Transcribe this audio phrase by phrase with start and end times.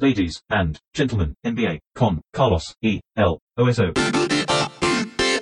[0.00, 3.00] Ladies and gentlemen, NBA con Carlos E.
[3.16, 3.38] L.
[3.56, 3.94] OSO.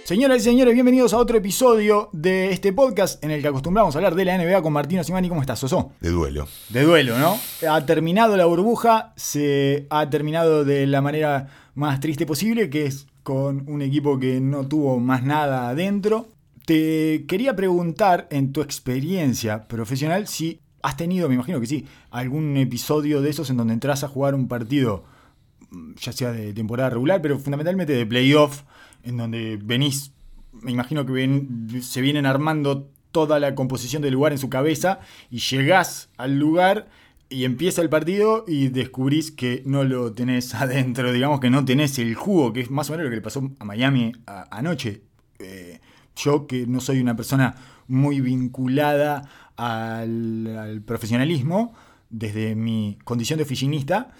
[0.04, 3.98] Señoras y señores, bienvenidos a otro episodio de este podcast en el que acostumbramos a
[3.98, 5.28] hablar de la NBA con Martino Simani.
[5.28, 5.92] ¿Cómo estás, Soso?
[6.00, 6.48] De duelo.
[6.70, 7.38] De duelo, ¿no?
[7.70, 13.08] Ha terminado la burbuja, se ha terminado de la manera más triste posible, que es
[13.22, 16.28] con un equipo que no tuvo más nada adentro.
[16.64, 22.56] Te quería preguntar, en tu experiencia profesional, si has tenido, me imagino que sí, algún
[22.56, 25.04] episodio de esos en donde entras a jugar un partido,
[26.00, 28.62] ya sea de temporada regular, pero fundamentalmente de playoff,
[29.02, 30.12] en donde venís,
[30.52, 35.38] me imagino que se vienen armando toda la composición del lugar en su cabeza y
[35.38, 36.88] llegás al lugar
[37.28, 41.98] y empieza el partido y descubrís que no lo tenés adentro, digamos que no tenés
[41.98, 44.12] el jugo, que es más o menos lo que le pasó a Miami
[44.52, 45.02] anoche.
[45.40, 45.80] Eh,
[46.14, 47.56] yo que no soy una persona
[47.88, 51.74] muy vinculada al, al profesionalismo,
[52.10, 54.12] desde mi condición de oficinista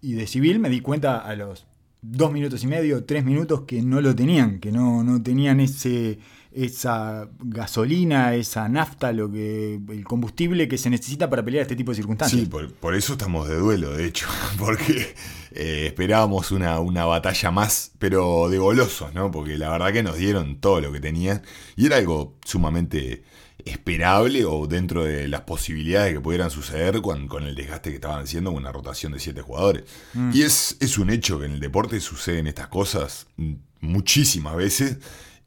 [0.00, 1.66] y de civil, me di cuenta a los
[2.02, 6.18] dos minutos y medio, tres minutos que no lo tenían, que no, no tenían ese,
[6.50, 11.92] esa gasolina, esa nafta, lo que, el combustible que se necesita para pelear este tipo
[11.92, 12.40] de circunstancias.
[12.40, 14.26] Sí, por, por eso estamos de duelo, de hecho,
[14.58, 15.14] porque
[15.52, 19.30] eh, esperábamos una, una batalla más, pero de golosos, ¿no?
[19.30, 21.42] Porque la verdad que nos dieron todo lo que tenían
[21.76, 23.22] y era algo sumamente
[23.66, 28.22] esperable o dentro de las posibilidades que pudieran suceder con, con el desgaste que estaban
[28.22, 29.84] haciendo con una rotación de siete jugadores.
[30.32, 34.98] Y es, es un hecho que en el deporte suceden estas cosas mm, muchísimas veces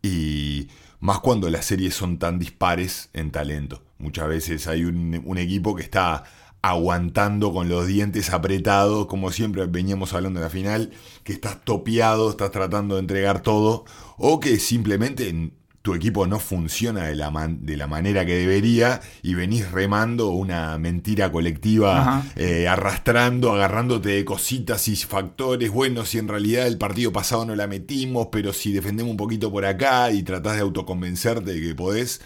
[0.01, 0.67] y
[0.99, 3.83] más cuando las series son tan dispares en talento.
[3.97, 6.23] Muchas veces hay un, un equipo que está
[6.61, 10.91] aguantando con los dientes apretados, como siempre veníamos hablando en la final,
[11.23, 13.85] que estás topeado, estás tratando de entregar todo,
[14.17, 15.51] o que simplemente
[15.85, 20.29] tu equipo no funciona de la, man- de la manera que debería y venís remando
[20.31, 25.69] una mentira colectiva, eh, arrastrando, agarrándote de cositas y factores.
[25.69, 29.51] Bueno, si en realidad el partido pasado no la metimos, pero si defendemos un poquito
[29.51, 32.19] por acá y tratás de autoconvencerte de que podés.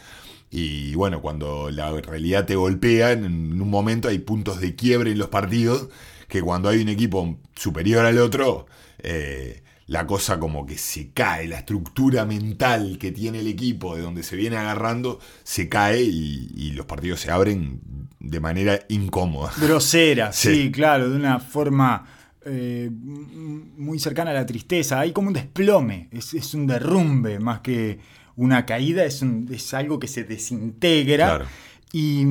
[0.49, 5.17] Y bueno, cuando la realidad te golpea, en un momento hay puntos de quiebre en
[5.17, 5.89] los partidos,
[6.29, 8.67] que cuando hay un equipo superior al otro,
[8.99, 14.03] eh, la cosa como que se cae, la estructura mental que tiene el equipo, de
[14.03, 17.81] donde se viene agarrando, se cae y, y los partidos se abren
[18.19, 19.51] de manera incómoda.
[19.59, 20.71] Grosera, sí, Sí.
[20.71, 22.05] claro, de una forma
[22.45, 24.99] eh, muy cercana a la tristeza.
[24.99, 27.99] Hay como un desplome, es, es un derrumbe más que
[28.35, 31.25] una caída, es, un- es algo que se desintegra.
[31.25, 31.45] Claro.
[31.91, 32.25] Y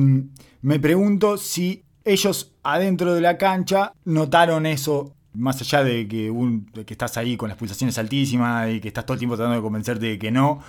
[0.61, 5.13] me pregunto si ellos adentro de la cancha notaron eso.
[5.33, 8.87] Más allá de que, un- de que estás ahí con las pulsaciones altísimas y que
[8.87, 10.59] estás todo el tiempo tratando de convencerte de que no,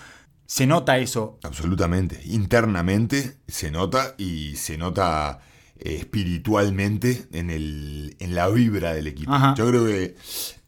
[0.47, 1.39] se nota eso.
[1.43, 2.21] Absolutamente.
[2.27, 5.41] Internamente se nota y se nota
[5.79, 9.33] eh, espiritualmente en, el, en la vibra del equipo.
[9.33, 9.55] Ajá.
[9.57, 10.17] Yo creo que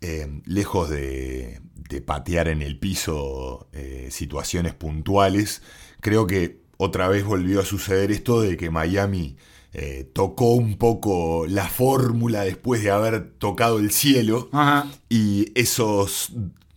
[0.00, 5.62] eh, lejos de, de patear en el piso eh, situaciones puntuales,
[6.00, 9.36] creo que otra vez volvió a suceder esto de que Miami
[9.74, 14.48] eh, tocó un poco la fórmula después de haber tocado el cielo.
[14.52, 14.86] Ajá.
[15.08, 16.32] Y esos,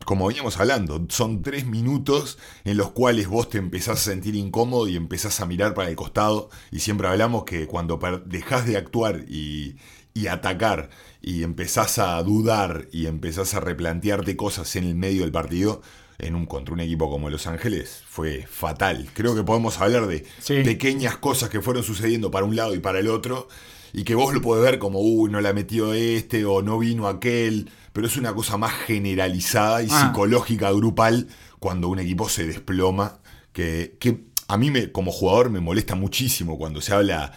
[0.06, 4.88] como veníamos hablando, son tres minutos en los cuales vos te empezás a sentir incómodo
[4.88, 6.50] y empezás a mirar para el costado.
[6.72, 9.76] Y siempre hablamos que cuando dejás de actuar y,
[10.14, 10.90] y atacar
[11.22, 15.82] y empezás a dudar y empezás a replantearte cosas en el medio del partido,
[16.20, 19.08] en un, contra un equipo como Los Ángeles, fue fatal.
[19.14, 20.62] Creo que podemos hablar de Sí.
[20.64, 23.48] pequeñas cosas que fueron sucediendo para un lado y para el otro.
[23.94, 27.08] Y que vos lo podés ver como, uy, no la metió este o no vino
[27.08, 27.70] aquel.
[27.94, 30.08] Pero es una cosa más generalizada y Ah.
[30.08, 31.28] psicológica, grupal,
[31.60, 33.20] cuando un equipo se desploma.
[33.54, 37.32] Que, que a mí me, como jugador me molesta muchísimo cuando se habla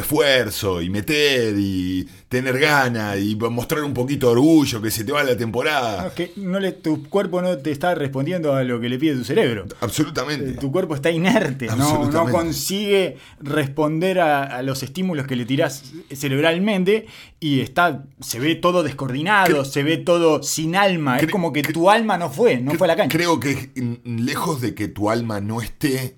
[0.00, 5.12] esfuerzo y meter y tener ganas y mostrar un poquito de orgullo, que se te
[5.12, 6.06] va la No, temporada.
[6.08, 9.14] es que no le- tu cuerpo no te está respondiendo a lo que le pide
[9.14, 9.66] tu cerebro.
[9.80, 10.52] Absolutamente.
[10.52, 15.84] Tu cuerpo está inerte, no, no consigue responder a, a los estímulos que le tirás
[16.12, 17.06] cerebralmente
[17.40, 21.18] y está, se ve todo descoordinado, se ve todo sin alma.
[21.18, 23.16] es como que cre- tu alma no fue, no fue a la cancha.
[23.16, 26.16] Creo que mm, lejos de que tu alma no esté,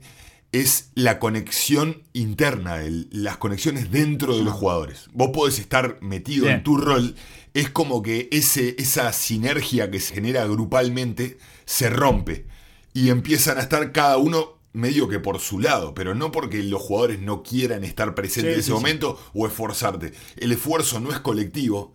[0.53, 5.09] es la conexión interna, el- las conexiones dentro de los jugadores.
[5.13, 6.49] Vos podés estar metido Ah.
[6.49, 6.57] Bien.
[6.59, 7.15] en tu rol,
[7.55, 12.47] es como que ese, esa sinergia que se genera grupalmente se rompe
[12.95, 16.83] y empiezan a estar cada uno medio que por su lado, pero no porque los
[16.83, 18.73] jugadores no quieran estar presentes Sí, en ese sí, sí.
[18.73, 20.13] momento o esforzarte.
[20.37, 21.93] El esfuerzo no es colectivo,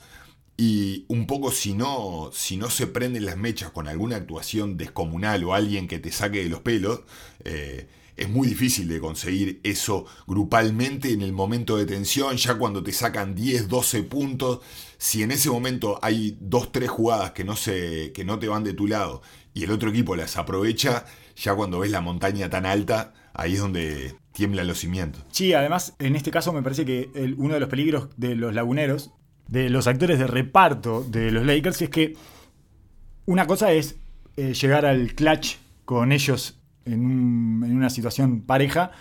[0.57, 5.44] y un poco si no, si no se prenden las mechas con alguna actuación descomunal
[5.44, 7.01] o alguien que te saque de los pelos,
[7.45, 12.84] eh, es muy difícil de conseguir eso grupalmente en el momento de tensión, ya cuando
[12.84, 14.60] te sacan 10, 12 puntos,
[14.98, 18.63] si en ese momento hay dos, tres jugadas que no, se, que no te van
[18.63, 19.22] de tu lado
[19.54, 21.06] y el otro equipo las aprovecha,
[21.36, 25.24] ya cuando ves la montaña tan alta, ahí es donde tiemblan los cimientos.
[25.31, 29.12] Sí, además, en este caso me parece que uno de los peligros de los laguneros,
[29.48, 32.16] de los actores de reparto de los Lakers, es que
[33.25, 33.96] una cosa es
[34.38, 38.92] eh, llegar al clutch con ellos en, un- en una situación pareja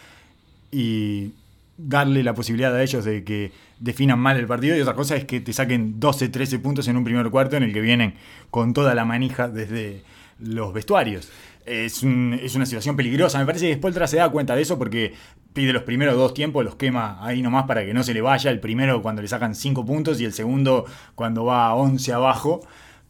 [0.72, 1.32] y
[1.76, 5.24] darle la posibilidad a ellos de que definan mal el partido y otra cosa es
[5.24, 8.14] que te saquen 12, 13 puntos en un primer cuarto en el que vienen
[8.50, 10.02] con toda la manija desde
[10.38, 11.30] los vestuarios.
[11.66, 13.38] Es, es una situación peligrosa.
[13.38, 15.14] Me parece que Spoltra se da cuenta de eso porque
[15.52, 18.50] pide los primeros dos tiempos, los quema ahí nomás para que no se le vaya.
[18.50, 20.84] El primero cuando le sacan 5 puntos y el segundo
[21.14, 22.60] cuando va a 11 abajo.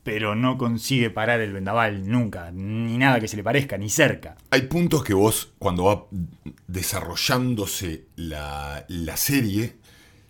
[0.03, 4.37] Pero no consigue parar el vendaval nunca, ni nada que se le parezca, ni cerca.
[4.51, 6.07] Hay puntos que vos, cuando va
[6.67, 9.77] desarrollándose la, la serie,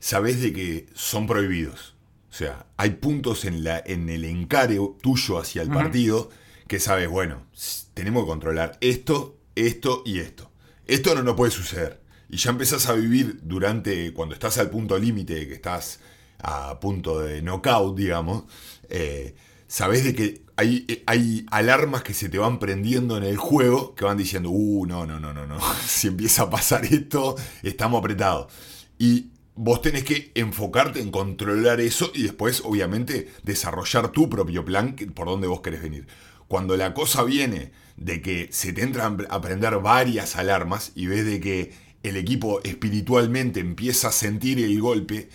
[0.01, 1.95] sabés de que son prohibidos.
[2.31, 6.31] O sea, hay puntos en, la, en el encare tuyo hacia el partido
[6.69, 7.47] que sabes, bueno,
[7.95, 10.53] tenemos que controlar esto, esto y esto.
[10.87, 12.01] Esto no nos puede suceder.
[12.29, 15.99] Y ya empezás a vivir durante, cuando estás al punto límite, que estás
[16.39, 18.45] a punto de knockout, digamos,
[18.89, 19.35] eh,
[19.71, 24.05] sabés de que hay, hay alarmas que se te van prendiendo en el juego que
[24.05, 28.53] van diciendo, uh, no, no, no, no, no, si empieza a pasar esto, estamos apretados.
[28.99, 34.97] Y vos tenés que enfocarte en controlar eso y después, obviamente, desarrollar tu propio plan
[35.15, 36.09] por donde vos querés venir.
[36.49, 41.25] Cuando la cosa viene de que se te entran a prender varias alarmas y ves
[41.25, 41.73] de que
[42.03, 45.29] el equipo espiritualmente empieza a sentir el golpe,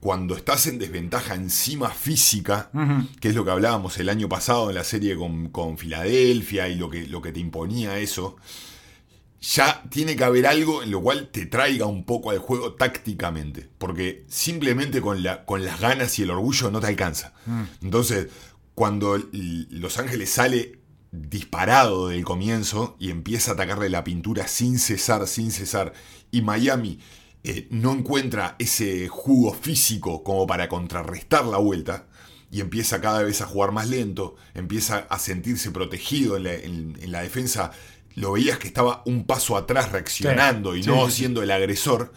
[0.00, 2.70] cuando estás en desventaja encima física,
[3.20, 6.76] que es lo que hablábamos el año pasado en la serie con, con Filadelfia y
[6.76, 8.36] lo que, lo que te imponía eso,
[9.40, 13.68] ya tiene que haber algo en lo cual te traiga un poco al juego tácticamente.
[13.78, 17.32] Porque simplemente con, la, con las ganas y el orgullo no te alcanza.
[17.82, 18.28] Entonces,
[18.74, 20.78] cuando Los Ángeles sale
[21.10, 25.92] disparado del comienzo y empieza a atacarle la pintura sin cesar, sin cesar,
[26.30, 27.00] y Miami
[27.50, 32.06] eh, no encuentra ese jugo físico como para contrarrestar la vuelta,
[32.50, 36.96] y empieza cada vez a jugar más lento, empieza a sentirse protegido en la, en-
[37.00, 37.72] en la defensa,
[38.14, 41.16] lo veías que estaba un paso atrás reaccionando Sí, y no sí, sí.
[41.18, 42.12] siendo el agresor.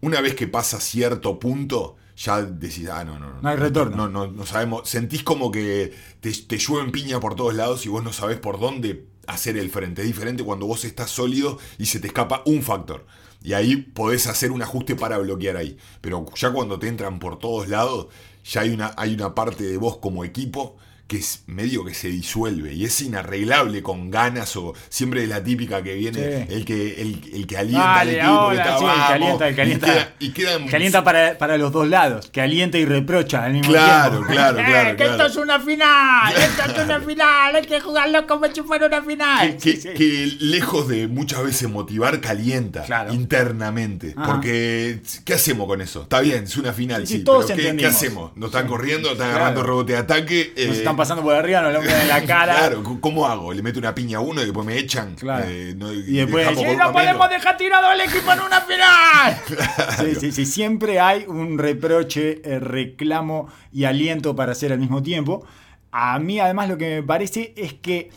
[0.00, 3.40] Una vez que pasa cierto punto, ya decís, ah, no, no, no.
[3.42, 3.96] No hay retorno.
[3.96, 4.88] No, no, no sabemos.
[4.88, 8.60] Sentís como que te, te llueven piña por todos lados y vos no sabés por
[8.60, 10.02] dónde hacer el frente.
[10.02, 13.06] Es diferente cuando vos estás sólido y se te escapa un factor.
[13.42, 15.76] Y ahí podés hacer un ajuste para bloquear ahí.
[16.00, 18.08] Pero ya cuando te entran por todos lados,
[18.44, 20.76] ya hay una, hay una parte de vos como equipo
[21.06, 25.42] que es medio que se disuelve y es inarreglable con ganas o siempre es la
[25.44, 26.54] típica que viene Sí.
[26.54, 29.10] el que el, el que alienta al Dale, equipo que está, sí, el que "Vamos",
[29.10, 29.86] alienta, el que y alienta.
[29.86, 33.52] queda- y queda- Que alienta para, para los dos lados, que alienta y reprocha al
[33.52, 34.32] mismo Claro, tiempo.
[34.32, 35.12] claro, claro, Eh, que claro.
[35.12, 39.02] esto es una final, esto es una final, hay que jugarlo como si fuera una
[39.02, 39.56] final.
[39.58, 39.88] que, Sí, sí.
[39.96, 43.12] que lejos de muchas veces motivar, calienta Claro.
[43.14, 44.14] internamente.
[44.16, 44.26] Ajá.
[44.32, 46.02] Porque, ¿qué hacemos con eso?
[46.02, 48.36] Está bien, es una final, Sí, sí, sí, todos pero ¿qué, qué hacemos?
[48.36, 48.68] Nos están Sí.
[48.68, 49.44] corriendo, nos están Claro.
[49.44, 50.52] agarrando rebote de ataque.
[50.66, 52.54] Nos eh, pasando por arriba, nos lo miran en la cara.
[52.56, 53.52] Claro, ¿cómo hago?
[53.52, 55.14] ¿Le meto una piña a uno y después me echan?
[55.14, 55.44] Claro.
[55.48, 57.30] Eh, no- Y después, "Sí, no podemos menos".
[57.30, 59.36] dejar tirado al equipo en una final.
[59.98, 65.02] Sí, sí, sí, siempre hay un reproche, eh, reclamo y aliento para hacer al mismo
[65.02, 65.46] tiempo.
[65.90, 68.10] A mí además lo que me parece es que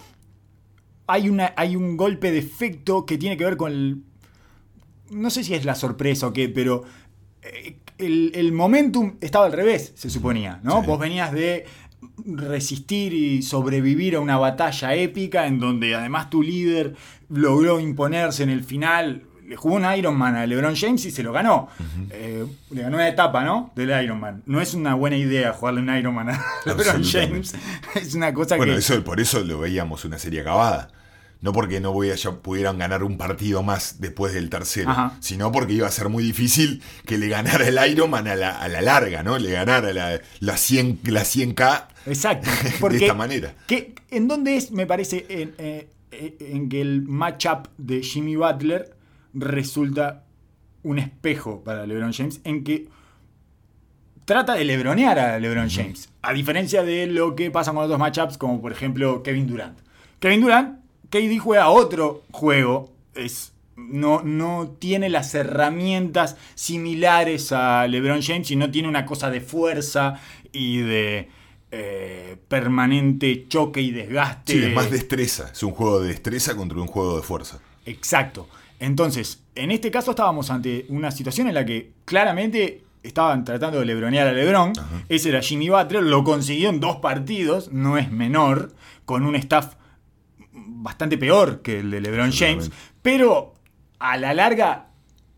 [1.07, 4.03] hay, una, hay un golpe de efecto que tiene que ver con el...
[5.11, 6.83] No sé si es la sorpresa o qué, pero
[7.41, 10.81] eh, el, el momentum estaba al revés, se suponía, ¿no?
[10.81, 10.87] Sí.
[10.87, 11.65] Vos venías de
[12.25, 16.95] resistir y sobrevivir a una batalla épica en donde además tu líder
[17.29, 19.23] logró imponerse en el final.
[19.47, 21.69] Le jugó un Iron Man a LeBron James y se lo ganó.
[22.11, 23.71] Eh, le ganó una etapa, ¿no?
[23.75, 24.43] Del Iron Man.
[24.45, 27.03] No es una buena idea jugarle un Iron Man a LeBron.
[27.03, 27.55] James.
[27.95, 28.79] Es una cosa Bueno, que.
[28.79, 30.89] eso, por eso lo veíamos una serie acabada.
[31.41, 35.13] No porque no voy a- ya pudieran ganar un partido más después del tercero, Ajá.
[35.21, 38.67] sino porque iba a ser muy difícil que le ganara el Ironman a la, a
[38.67, 39.37] la larga, ¿no?
[39.39, 42.49] Le ganara la, la, 100, la 100K Exacto.
[42.89, 43.55] de esta manera.
[43.67, 48.35] Que, ¿En dónde es, me parece, en, eh, eh, en que el matchup de Jimmy
[48.35, 48.95] Butler
[49.33, 50.23] resulta
[50.83, 52.41] un espejo para LeBron James?
[52.43, 52.87] En que
[54.29, 56.09] trata de lebronear a LeBron James.
[56.21, 59.79] A diferencia de lo que pasa con otros matchups, como por ejemplo Kevin Durant.
[60.19, 60.79] Kevin Durant,
[61.09, 62.93] KD juega otro juego.
[63.15, 63.53] Es.
[63.75, 69.39] No, no tiene las herramientas similares a LeBron James y no tiene una cosa de
[69.39, 70.19] fuerza
[70.51, 71.29] y de
[71.71, 74.53] eh, permanente choque y desgaste.
[74.53, 75.49] Sí, es más destreza.
[75.51, 77.59] Es un juego de destreza contra un juego de fuerza.
[77.85, 78.47] Exacto.
[78.79, 83.85] Entonces, en este caso estábamos ante una situación en la que claramente estaban tratando de
[83.85, 84.73] lebronear a LeBron.
[85.09, 88.73] Ese era Jimmy Butler, lo consiguió en dos partidos, no es menor,
[89.05, 89.75] con un staff
[90.51, 92.71] bastante peor que el de LeBron James,
[93.01, 93.53] pero
[93.99, 94.88] a la larga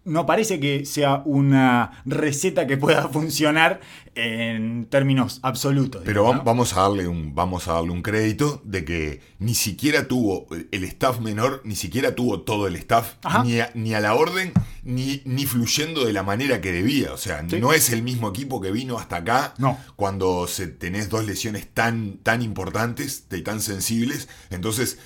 [0.03, 3.81] no parece que sea una receta que pueda funcionar
[4.15, 6.01] en términos absolutos.
[6.03, 10.47] Pero vamos, a darle un, vamos a darle un crédito de que ni siquiera tuvo
[10.71, 14.51] el staff menor, ni siquiera tuvo todo el staff, ni a, ni a, la orden,
[14.83, 17.13] ni, ni fluyendo de la manera que debía.
[17.13, 19.77] O sea, no es el mismo equipo que vino hasta acá no.
[19.95, 24.27] cuando se, tenés dos lesiones tan, tan importantes, y tan sensibles.
[24.49, 24.97] Entonces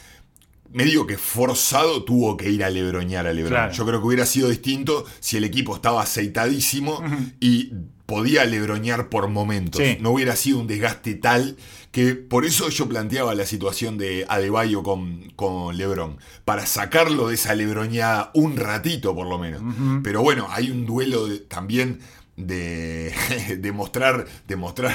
[0.76, 3.72] medio que forzado tuvo que ir a lebroñar a Lebron.
[3.72, 7.02] Yo creo que hubiera sido distinto si el equipo estaba aceitadísimo
[7.40, 7.72] y
[8.06, 9.82] podía lebroñar por momentos.
[10.02, 11.56] No hubiera sido un desgaste tal
[11.92, 17.36] que por eso yo planteaba la situación de Adebayo con, con Lebron, para sacarlo de
[17.36, 19.62] esa lebroñada un ratito por lo menos.
[20.04, 22.00] Pero bueno, hay un duelo también
[22.36, 23.14] de,
[23.62, 24.28] de mostrar,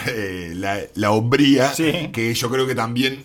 [0.08, 1.72] eh, la, la, hombría,
[2.12, 3.24] que yo creo que también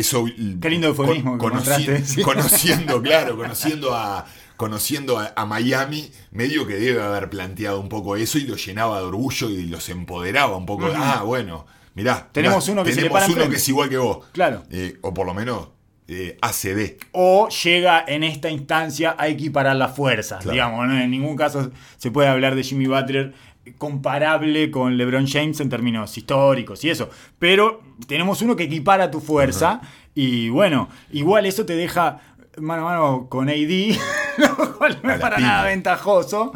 [0.00, 0.26] eso
[0.60, 1.38] Qué lindo eufemismo
[2.24, 4.26] conociendo, claro, conociendo a
[4.56, 9.04] conociendo a, Miami, medio que debe haber planteado un poco eso y lo llenaba de
[9.04, 10.90] orgullo y los empoderaba un poco.
[10.94, 14.26] Ah, bueno, mirá, tenemos uno, que, tenemos uno que es igual que vos.
[14.32, 14.62] Claro.
[14.70, 15.68] Eh, o por lo menos
[16.08, 16.96] eh, ACD.
[17.12, 20.88] O llega en esta instancia a equiparar las fuerzas, digamos.
[20.90, 23.34] En ningún caso se puede hablar de Jimmy Butler
[23.78, 27.10] comparable con LeBron James en términos históricos y eso.
[27.38, 29.80] Pero tenemos uno que equipara tu fuerza
[30.14, 32.20] y bueno, igual eso te deja
[32.58, 33.96] mano a mano con AD,
[34.38, 36.52] lo cual no es para nada ventajoso.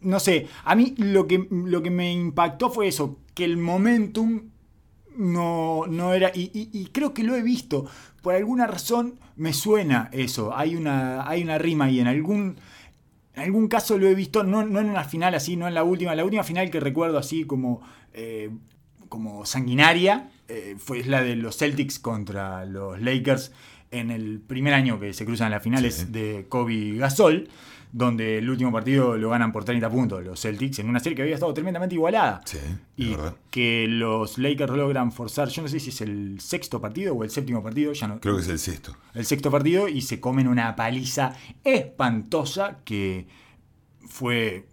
[0.00, 4.42] no sé, a mí lo que, lo que me impactó fue eso, que el momentum
[5.16, 7.86] no, no era, y, creo que lo he visto,
[8.22, 12.56] por alguna razón me suena eso, hay una, hay una rima y en algún
[13.38, 16.14] en algún caso lo he visto, no, en una final así, no en la última.
[16.16, 17.80] La última final que recuerdo así como,
[18.12, 18.50] eh,
[19.08, 23.52] como sanguinaria eh, fue la de los Celtics contra los Lakers
[23.92, 27.48] en el primer año que se cruzan las finales de Kobe Gasol
[27.92, 31.22] donde el último partido lo ganan por 30 puntos los Celtics, en una serie que
[31.22, 32.40] había estado tremendamente igualada.
[32.44, 32.58] Sí,
[32.96, 33.16] y
[33.50, 37.30] que los Lakers logran forzar, yo no sé si es el sexto partido o el
[37.30, 38.20] séptimo partido, ya no.
[38.20, 38.96] Creo que es el sexto.
[39.14, 43.26] El sexto partido y se comen una paliza espantosa que
[44.06, 44.66] fue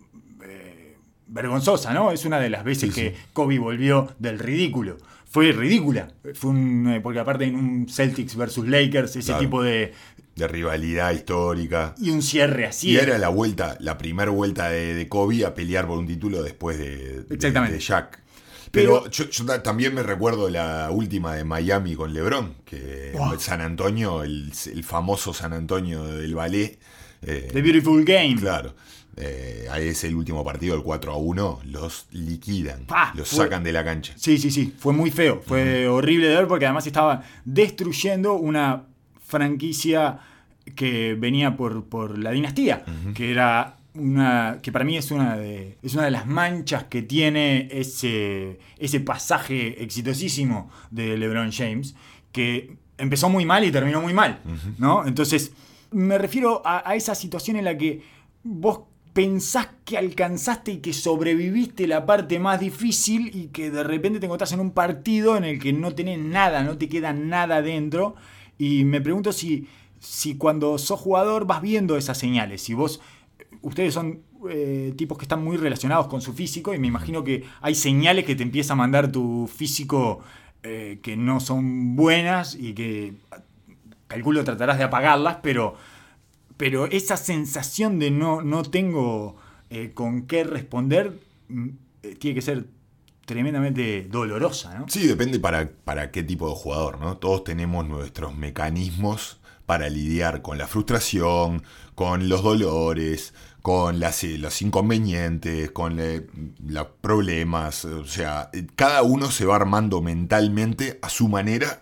[0.44, 2.12] eh, vergonzosa, ¿no?
[2.12, 4.98] Es una de las veces que Kobe volvió del ridículo
[5.36, 6.08] fue ridícula.
[6.34, 9.94] Fue un, eh, porque aparte en un Celtics versus Lakers, ese tipo de,
[10.36, 11.96] de rivalidad histórica.
[11.98, 12.92] Y un cierre así.
[12.92, 16.78] Y era la vuelta, la primera vuelta de, Kobe a pelear por un título después
[16.78, 18.22] de, de, Jack.
[18.72, 19.26] Pero, yo,
[19.62, 24.52] también me recuerdo la última de Miami con LeBron, que San Antonio, el,
[24.84, 26.78] famoso San Antonio del ballet.
[27.22, 28.36] Eh, The Beautiful Game.
[28.36, 28.76] Claro.
[29.18, 33.72] Eh, ahí es el último partido, el 4 a 1, los liquidan, los sacan de
[33.72, 34.14] la cancha.
[34.18, 38.84] Sí, sí, sí, fue muy feo, fue horrible de ver porque además estaba destruyendo una
[39.26, 40.20] franquicia
[40.76, 45.78] que venía por, por la dinastía, que era una que para mí es una de
[45.82, 51.96] es una de las manchas que tiene ese ese pasaje exitosísimo de LeBron James
[52.32, 54.40] que empezó muy mal y terminó muy mal,
[54.78, 55.06] ¿no?
[55.06, 55.54] Entonces
[55.92, 58.02] me refiero a, a, esa situación en la que
[58.44, 58.82] vos
[59.14, 64.26] pensás que alcanzaste y que sobreviviste la parte más difícil y que de repente te
[64.26, 68.16] encontrás en un partido en el que no tenés nada, no te queda nada dentro
[68.58, 69.68] y me pregunto si,
[70.00, 73.02] si cuando sos jugador vas viendo esas señales, si vos,
[73.62, 77.44] ustedes son eh, tipos que están muy relacionados con su físico y me imagino que
[77.62, 80.22] hay señales que te empieza a mandar tu físico
[80.64, 83.14] eh, que no son buenas y que
[84.08, 85.76] calculo tratarás de apagarlas, pero,
[86.58, 89.36] pero esa sensación de no, no tengo
[89.70, 91.20] eh, con qué responder
[91.50, 91.70] mm,
[92.20, 92.68] tiene que ser
[93.26, 94.86] tremendamente dolorosa, ¿no?
[94.88, 97.18] Sí, depende para, para qué tipo de jugador, ¿no?
[97.18, 101.64] Todos tenemos nuestros mecanismos para lidiar con la frustración,
[101.96, 107.86] con los dolores, con las, eh, los inconvenientes, con los problemas.
[107.86, 111.82] O sea, cada uno se va armando mentalmente a su manera.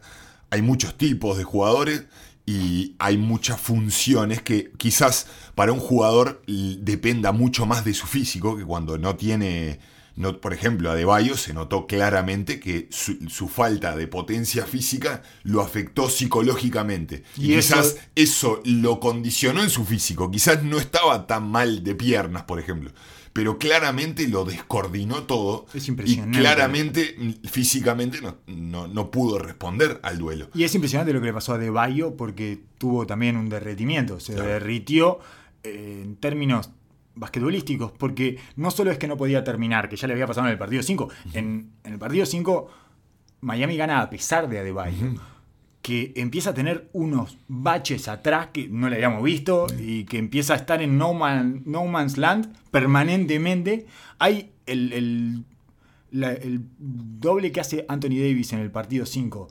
[0.50, 2.06] Hay muchos tipos de jugadores
[2.46, 8.56] y hay muchas funciones que quizás para un jugador dependa mucho más de su físico
[8.56, 9.80] que cuando no tiene
[10.16, 11.06] no, por ejemplo, a De
[11.36, 17.24] se notó claramente que su, falta de potencia física lo afectó psicológicamente.
[17.36, 18.62] Y, quizás eso...
[18.64, 20.30] lo condicionó en su físico.
[20.30, 22.92] Quizás no estaba tan mal de piernas, por ejemplo.
[23.34, 25.66] Pero claramente lo descoordinó todo.
[25.74, 26.38] Es impresionante.
[26.38, 27.16] Y claramente,
[27.50, 30.50] físicamente, no, no, pudo responder al duelo.
[30.54, 31.72] Y es impresionante lo que le pasó a De
[32.16, 34.20] porque tuvo también un derretimiento.
[34.20, 35.20] Se derritió
[35.64, 36.70] eh, en términos
[37.16, 40.54] basquetbolísticos, porque no solo es que no podía terminar, que ya le había pasado en
[40.54, 42.70] el partido 5, en, en el partido 5
[43.42, 45.08] Miami gana a pesar de Adebayo,
[45.82, 50.54] que empieza a tener unos baches atrás que no le habíamos visto y que empieza
[50.54, 53.86] a estar en no, man- no man's land permanentemente.
[54.20, 55.44] Hay el, el-
[56.12, 59.50] la- el doble que hace Anthony Davis en el partido 5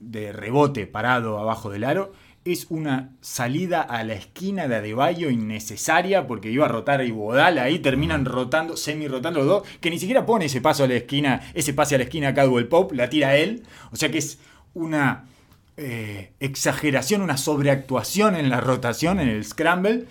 [0.00, 2.12] de rebote parado abajo del aro
[2.44, 7.62] es una salida a la esquina de Adebayo innecesaria porque iba a rotar a Iguodala
[7.62, 10.94] ahí terminan rotando, semi rotando los dos, que ni siquiera pone ese paso a la
[10.94, 14.18] esquina, ese pase a la esquina a Caldwell Pope, la tira él, o sea que
[14.18, 14.38] es
[14.74, 15.26] una
[15.76, 20.06] eh, exageración, una sobreactuación en la rotación, en el scramble,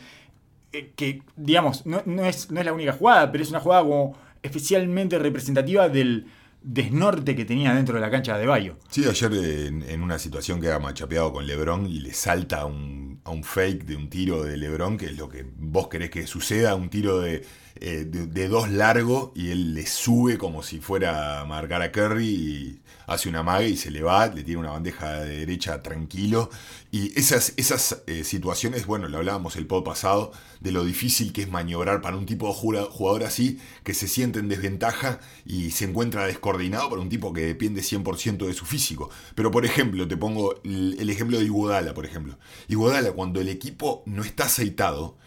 [0.72, 3.82] eh, que digamos, no, no es, no es la única jugada, pero es una jugada
[3.84, 6.28] como especialmente representativa del
[6.62, 8.78] desnorte que tenía dentro de la cancha de Adebayo.
[8.90, 13.32] Sí, ayer en, en una situación queda machapeado con Lebron y le salta un, a
[13.32, 16.76] un fake de un tiro de Lebron, que es lo que vos querés que suceda,
[16.76, 21.42] un tiro de, eh, de, de dos largo y él le sube como si fuera
[21.42, 22.82] a marcar a Curry y
[23.14, 26.50] hace una maga y se le va, le tira una bandeja de derecha tranquilo.
[26.92, 31.44] Y esas, esas eh, situaciones, bueno, lo hablábamos el pod pasado, de lo difícil que
[31.44, 35.86] es maniobrar para un tipo de jugador así, que se siente en desventaja y se
[35.86, 39.10] encuentra descoordinado para un tipo que depende 100% de su físico.
[39.36, 42.38] Pero, por ejemplo, te pongo el, el ejemplo de Iguodala, por ejemplo.
[42.68, 45.18] Iguodala, cuando el equipo no está aceitado,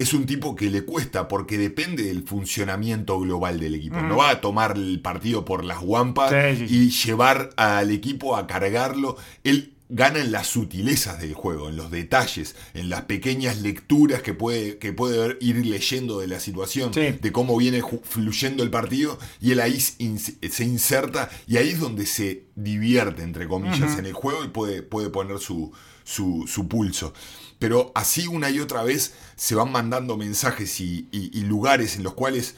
[0.00, 4.00] es un tipo que le cuesta porque depende del funcionamiento global del equipo.
[4.00, 6.74] No va a tomar el partido por las guampas Sí, sí, sí.
[6.86, 9.16] y llevar al equipo a cargarlo.
[9.44, 14.32] Él gana en las sutilezas del juego, en los detalles, en las pequeñas lecturas que
[14.34, 17.18] puede, que puede ir leyendo de la situación, Sí.
[17.20, 22.06] de cómo viene fluyendo el partido, y él ahí se inserta y ahí es donde
[22.06, 25.72] se divierte, entre comillas, en el juego y puede, puede poner su,
[26.04, 27.12] su, su pulso.
[27.60, 32.02] Pero así una y otra vez se van mandando mensajes y, y- y lugares en
[32.02, 32.56] los cuales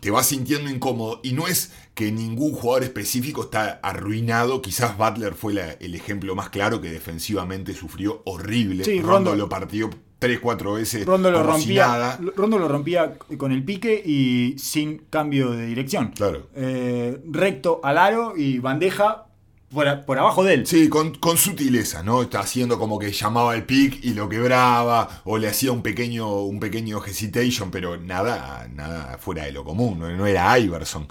[0.00, 5.34] te vas sintiendo incómodo y no es que ningún jugador específico está arruinado, quizás Butler
[5.34, 9.90] fue la- el ejemplo más claro que defensivamente sufrió horrible, Sí, Rondo, Rondo- lo partió
[10.20, 12.18] 3, 4 veces Rondo lo rompía.
[12.36, 16.12] Rondo lo rompía con el pique y sin cambio de dirección.
[16.14, 16.48] Claro.
[16.54, 19.26] Eh, recto al aro y bandeja
[19.72, 20.66] por, por abajo de él.
[20.66, 22.22] Sí, con, con sutileza, ¿no?
[22.22, 26.42] Está haciendo como que llamaba el pick y lo quebraba, o le hacía un pequeño,
[26.42, 31.06] un pequeño hesitation, pero nada, nada fuera de lo común, no, no era Iverson.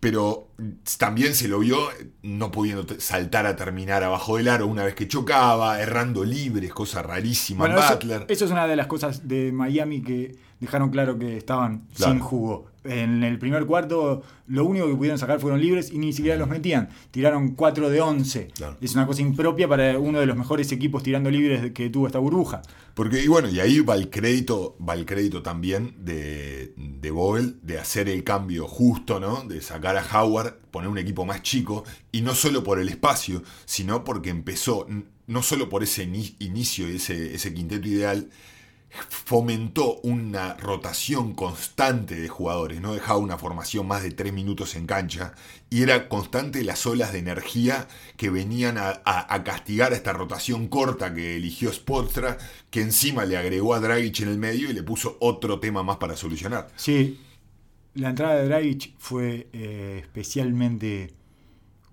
[0.00, 0.48] Pero
[0.98, 1.78] también se lo vio
[2.22, 7.02] no pudiendo saltar a terminar abajo del aro una vez que chocaba, errando libres, cosa
[7.02, 8.26] rarísima Bueno, eso, Butler.
[8.28, 12.12] eso es una de las cosas de Miami que dejaron claro que estaban Claro.
[12.12, 12.66] sin jugo.
[12.84, 16.48] En el primer cuarto, lo único que pudieron sacar fueron libres y ni siquiera los
[16.48, 16.90] metían.
[17.10, 18.48] Tiraron 4 de 11.
[18.54, 18.76] Claro.
[18.80, 22.18] Es una cosa impropia para uno de los mejores equipos tirando libres que tuvo esta
[22.18, 22.60] burbuja.
[22.94, 27.54] Porque, y bueno, y ahí va el crédito, va el crédito también de, de Bogle
[27.62, 29.42] de hacer el cambio justo, ¿no?
[29.42, 33.42] De sacar a Howard, poner un equipo más chico, y no solo por el espacio,
[33.64, 34.86] sino porque empezó,
[35.26, 38.28] no solo por ese ini- inicio, ese, ese quinteto ideal,
[39.08, 44.86] fomentó una rotación constante de jugadores, no dejaba una formación más de tres minutos en
[44.86, 45.34] cancha
[45.70, 51.14] y era constante las olas de energía que venían a, castigar a esta rotación corta
[51.14, 52.38] que eligió Spoelstra,
[52.70, 55.96] que encima le agregó a Dragic en el medio y le puso otro tema más
[55.96, 56.68] para solucionar.
[56.76, 57.20] Sí,
[57.94, 61.14] la entrada de Dragic fue eh, especialmente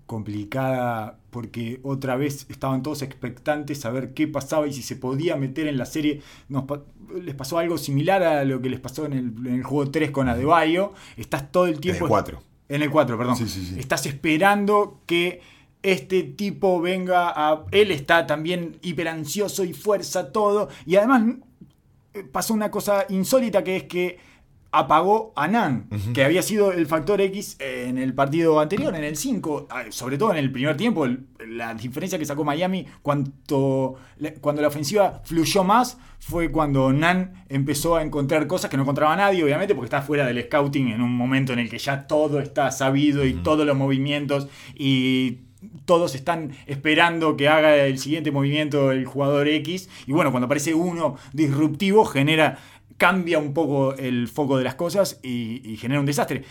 [0.06, 5.36] complicada porque otra vez estaban todos expectantes a ver qué pasaba y si se podía
[5.38, 6.22] meter en la serie.
[6.50, 6.84] Nos pa-
[7.24, 10.12] les pasó algo similar a lo que les pasó en el, en el juego 3
[10.12, 10.94] con Adebayo.
[11.18, 12.06] Estás todo el tiempo...
[12.06, 12.44] el 4.
[12.70, 13.36] En el 4, perdón.
[13.36, 13.80] Sí, sí, sí.
[13.80, 15.42] Estás esperando que
[15.84, 17.66] este tipo venga a...
[17.72, 20.70] Él está también hiper ansioso y fuerza todo.
[20.86, 21.24] Y además
[22.14, 24.20] eh, pasó una cosa insólita que es que
[24.74, 29.18] apagó a Nan, que había sido el factor X en el partido anterior, en el
[29.18, 33.96] 5, ah, sobre todo en el primer tiempo, el- la diferencia que sacó Miami cuanto,
[34.40, 39.16] cuando la ofensiva fluyó más fue cuando Nan empezó a encontrar cosas que no encontraba
[39.16, 42.40] nadie, obviamente, porque está fuera del scouting en un momento en el que ya todo
[42.40, 45.40] está sabido y todos los movimientos y
[45.86, 49.90] todos están esperando que haga el siguiente movimiento el jugador X.
[50.08, 52.58] Y bueno, cuando aparece uno disruptivo, genera,
[53.02, 56.44] cambia un poco el foco de las cosas y, genera un desastre.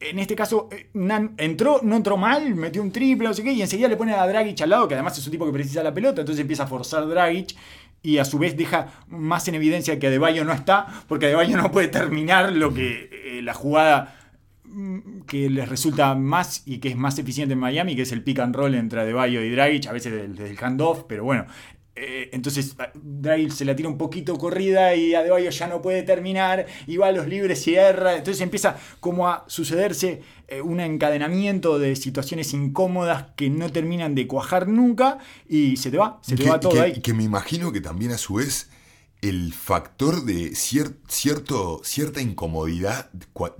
[0.00, 3.52] En este caso, eh, Nan entró, no entró mal, metió un triple, no sé qué,
[3.52, 5.82] y enseguida le pone a Dragic al lado, que además es un tipo que precisa
[5.82, 7.54] la pelota, entonces empieza a forzar Dragic
[8.02, 11.70] y a su vez deja más en evidencia que Adebayo no está, porque Adebayo no
[11.70, 14.16] puede terminar lo que eh, la jugada
[14.64, 18.22] mm, que les resulta más y que es más eficiente en Miami, que es el
[18.22, 21.44] pick and roll entre Adebayo y Dragic, a veces del, del handoff, pero bueno,
[21.96, 26.66] Eh, entonces Dragic se la tira un poquito corrida y Adebayo ya no puede terminar
[26.86, 28.16] y va a los libres y erra.
[28.16, 34.26] Entonces empieza como a sucederse eh, un encadenamiento de situaciones incómodas que no terminan de
[34.26, 37.00] cuajar nunca y se te va, se te que, va todo que- ahí.
[37.00, 38.70] que me imagino que también a su vez
[39.20, 43.10] el factor de cier- cierto, cierta incomodidad,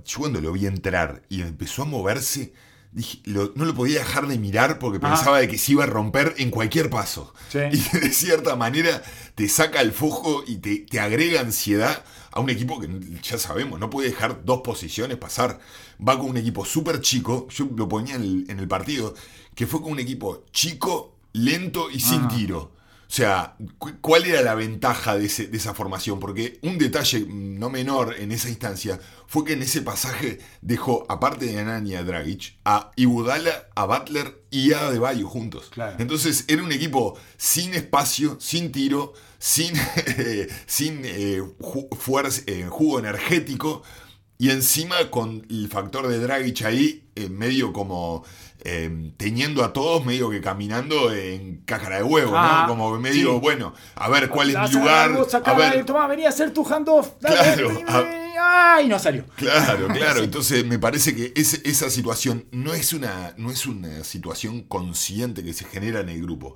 [0.05, 2.53] yo cuando lo vi entrar y empezó a moverse,
[2.91, 5.15] dije, lo- no lo podía dejar de mirar porque Ajá.
[5.15, 7.33] pensaba de que se iba a romper en cualquier paso.
[7.49, 7.59] Sí.
[7.71, 9.01] Y de cierta manera
[9.35, 12.87] te saca el foco y te, te agrega ansiedad a un equipo que
[13.21, 15.59] ya sabemos, no puede dejar dos posiciones pasar.
[16.05, 19.13] Va con un equipo súper chico, yo lo ponía en el, en el partido,
[19.53, 22.27] que fue con un equipo chico, lento y sin Ajá.
[22.29, 22.71] tiro.
[23.11, 26.17] O sea, cu- ¿cuál era la ventaja de, ese- de esa formación?
[26.21, 31.45] Porque un detalle no menor en esa instancia fue que en ese pasaje dejó, aparte
[31.45, 35.67] de Anani y a Dragic, a Iguodala, a Butler y a Adebayo juntos.
[35.71, 35.97] Claro.
[35.99, 39.73] Entonces era un equipo sin espacio, sin tiro, sin,
[40.65, 43.83] sin eh, ju- fuerza, eh, jugo energético
[44.37, 48.23] y encima con el factor de Dragic ahí, eh, medio como
[48.63, 52.73] eh, teniendo a todos, medio que caminando en cáscara de huevo, Ah, ¿no?
[52.75, 53.39] Como medio, sí.
[53.41, 55.11] bueno, a ver cuál es La mi lugar.
[55.45, 57.09] A ver, tomá, vení a hacer tu handoff.
[57.19, 58.17] dale, Claro, vení, a-.
[58.43, 58.87] ¡Ay!
[58.87, 59.25] No salió.
[59.35, 60.19] Claro, claro.
[60.19, 60.23] Sí.
[60.25, 65.43] Entonces me parece que ese- esa situación no es, una, no es una situación consciente
[65.43, 66.55] que se genera en el grupo.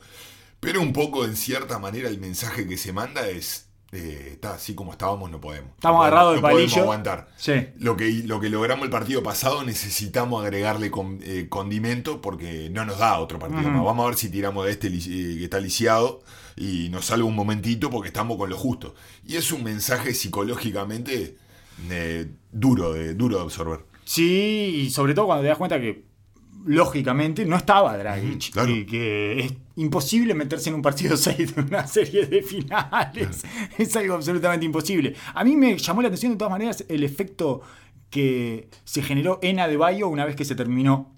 [0.59, 3.64] Pero un poco, en cierta manera, el mensaje que se manda es,
[3.95, 5.71] eh, está así como estábamos, no podemos.
[5.75, 6.81] Estamos No podemos- agarrados de no podemos palillo.
[6.83, 7.27] aguantar.
[7.37, 7.53] Sí.
[7.77, 12.83] Lo que, lo que logramos el partido pasado necesitamos agregarle con- eh, condimento porque no
[12.85, 13.83] nos da otro partido más.
[13.83, 14.91] Vamos a ver si tiramos de este eh,
[15.37, 16.21] que está lisiado
[16.57, 18.95] y nos salva un momentito porque estamos con lo justo.
[19.25, 21.37] Y es un mensaje psicológicamente
[21.89, 23.79] eh, duro, de, duro de absorber.
[24.05, 26.05] Sí, y sobre todo cuando te das cuenta que
[26.67, 28.71] lógicamente no estaba Dragic claro.
[28.71, 33.43] y que es imposible meterse en un partido 6 de una serie de finales.
[33.77, 35.15] Es algo absolutamente imposible.
[35.33, 37.61] A mí me llamó la atención de todas maneras el efecto
[38.09, 41.11] que se generó en Adebayo una vez que se terminó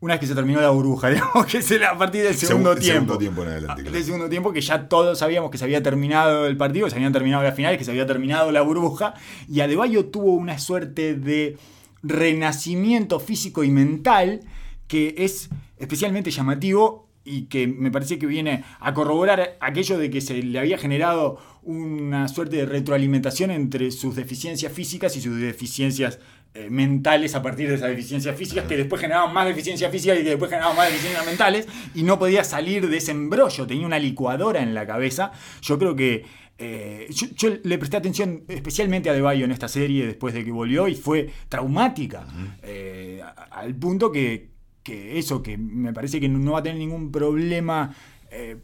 [0.00, 2.80] una vez que se terminó la burbuja, digamos que es a partir del segundo Segun-
[2.80, 3.12] tiempo.
[3.14, 3.92] segundo tiempo en adelante, Ah, claro.
[3.92, 6.96] Del segundo tiempo que ya todos sabíamos que se había terminado el partido, que se
[6.96, 9.14] habían terminado las finales, que se había terminado la burbuja.
[9.48, 11.56] Y Adebayo tuvo una suerte de
[12.02, 14.40] renacimiento físico y mental
[14.88, 20.20] que es especialmente llamativo y que me parece que viene a corroborar aquello de que
[20.20, 26.18] se le había generado una suerte de retroalimentación entre sus deficiencias físicas y sus deficiencias
[26.54, 30.22] eh, mentales a partir de esas deficiencias físicas que después generaban más deficiencias físicas y
[30.22, 33.98] que después generaban más deficiencias mentales y no podía salir de ese embrollo, tenía una
[33.98, 35.32] licuadora en la cabeza.
[35.62, 36.26] Yo creo que
[36.64, 40.44] eh, yo, yo le presté atención especialmente a De Bayo en esta serie después de
[40.44, 42.24] que volvió y fue traumática
[42.62, 43.20] eh,
[43.50, 44.50] al punto que,
[44.84, 47.92] que eso, que me parece que no va a tener ningún problema
[48.30, 48.58] eh,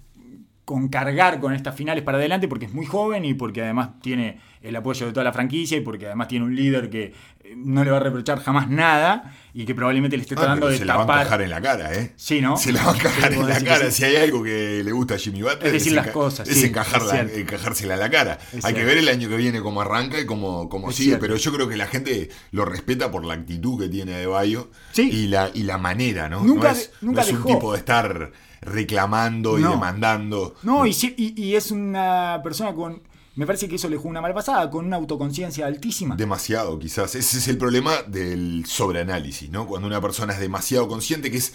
[0.65, 4.39] con cargar con estas finales para adelante porque es muy joven y porque además tiene
[4.63, 7.13] el apoyo de toda la franquicia y porque además tiene un líder que
[7.57, 10.79] no le va a reprochar jamás nada y que probablemente le esté Ah, tratando de
[10.79, 11.21] se la va a tapar.
[11.23, 12.13] encajar en la cara, ¿eh?
[12.17, 12.57] Sí, ¿no?
[12.57, 13.91] Se la va a encajar en la cara.
[13.91, 13.97] sí.
[13.99, 16.67] Si hay algo que le gusta a Jimmy Butler, Es decir las cosas, es sí,
[16.73, 18.39] encajarla- es encajársela en la cara.
[18.53, 21.05] Es hay que ver el año que viene cómo arranca y cómo, cómo sigue.
[21.11, 21.23] cierto.
[21.23, 24.71] Pero yo creo que la gente lo respeta por la actitud que tiene de Bayo
[24.93, 25.09] Sí.
[25.11, 26.43] y, la, y la manera, ¿no?
[26.43, 27.49] Nunca no es, nunca no es un dejó.
[27.49, 28.31] tipo de estar
[28.61, 30.55] reclamando y demandando.
[30.63, 33.03] No, y- y es una persona con.
[33.39, 36.17] Me parece que eso le jugó una mala pasada, con una autoconciencia altísima.
[36.17, 37.15] Demasiado, quizás.
[37.15, 39.65] Ese es el problema del sobreanálisis, ¿no?
[39.69, 41.53] Cuando una persona es demasiado consciente, que es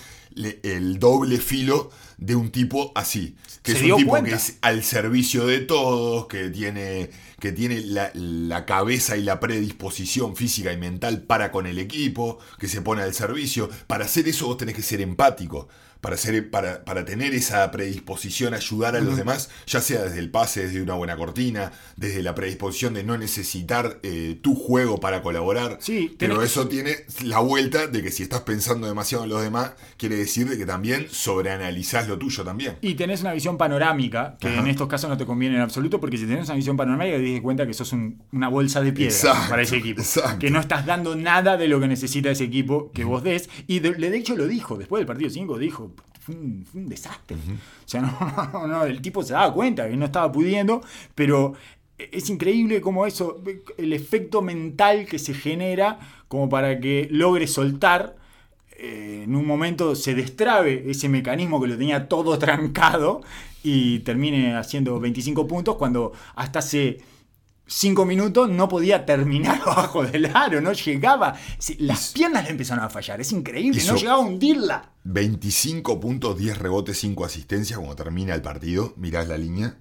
[0.63, 3.36] el doble filo de un tipo así.
[3.63, 4.30] Que Se es un tipo cuenta.
[4.30, 7.10] que es al servicio de todos, que tiene,
[7.41, 12.39] que tiene la, la cabeza y la predisposición física y mental para con el equipo,
[12.60, 13.69] que se pone al servicio.
[13.88, 15.67] Para hacer eso vos tenés que ser empático.
[16.03, 20.19] Para, ser, para, para tener esa predisposición a ayudar a los demás, ya sea desde
[20.19, 24.99] el pase, desde una buena cortina, desde la predisposición de no necesitar eh, tu juego
[24.99, 25.77] para colaborar.
[25.79, 29.41] Sí, Pero tenés- eso tiene la vuelta de que si estás pensando demasiado en los
[29.41, 32.77] demás, quiere decir de que también sobreanalizás lo tuyo también.
[32.81, 34.59] Y tenés una visión panorámica, que Ajá.
[34.59, 37.31] en estos casos no te conviene en absoluto, porque si tenés una visión panorámica te
[37.31, 40.01] das cuenta que sos un- una bolsa de piedra Exacto, para ese equipo.
[40.01, 40.39] exacto.
[40.39, 43.49] Que no estás dando nada de lo que necesita ese equipo que vos des.
[43.67, 45.92] Y de, de hecho lo dijo, después del partido 5 dijo,
[46.23, 47.36] fue un, fue un desastre.
[47.36, 50.81] O sea, no, no, no, el tipo se daba cuenta que no estaba pudiendo,
[51.15, 51.53] pero
[51.97, 53.41] es increíble cómo eso,
[53.77, 58.15] el efecto mental que se genera como para que logre soltar
[58.77, 63.21] eh, en un momento se destrabe ese mecanismo que lo tenía todo trancado
[63.63, 66.99] y termine haciendo 25 puntos cuando hasta hace
[67.67, 71.36] cinco minutos no podía terminar abajo del aro, no llegaba.
[71.80, 74.91] Las piernas le empezaron a fallar, es increíble, no llegaba a hundirla.
[75.04, 78.93] 25 puntos, 10 rebotes, 5 asistencias cuando termina el partido.
[78.97, 79.78] Mirás la línea.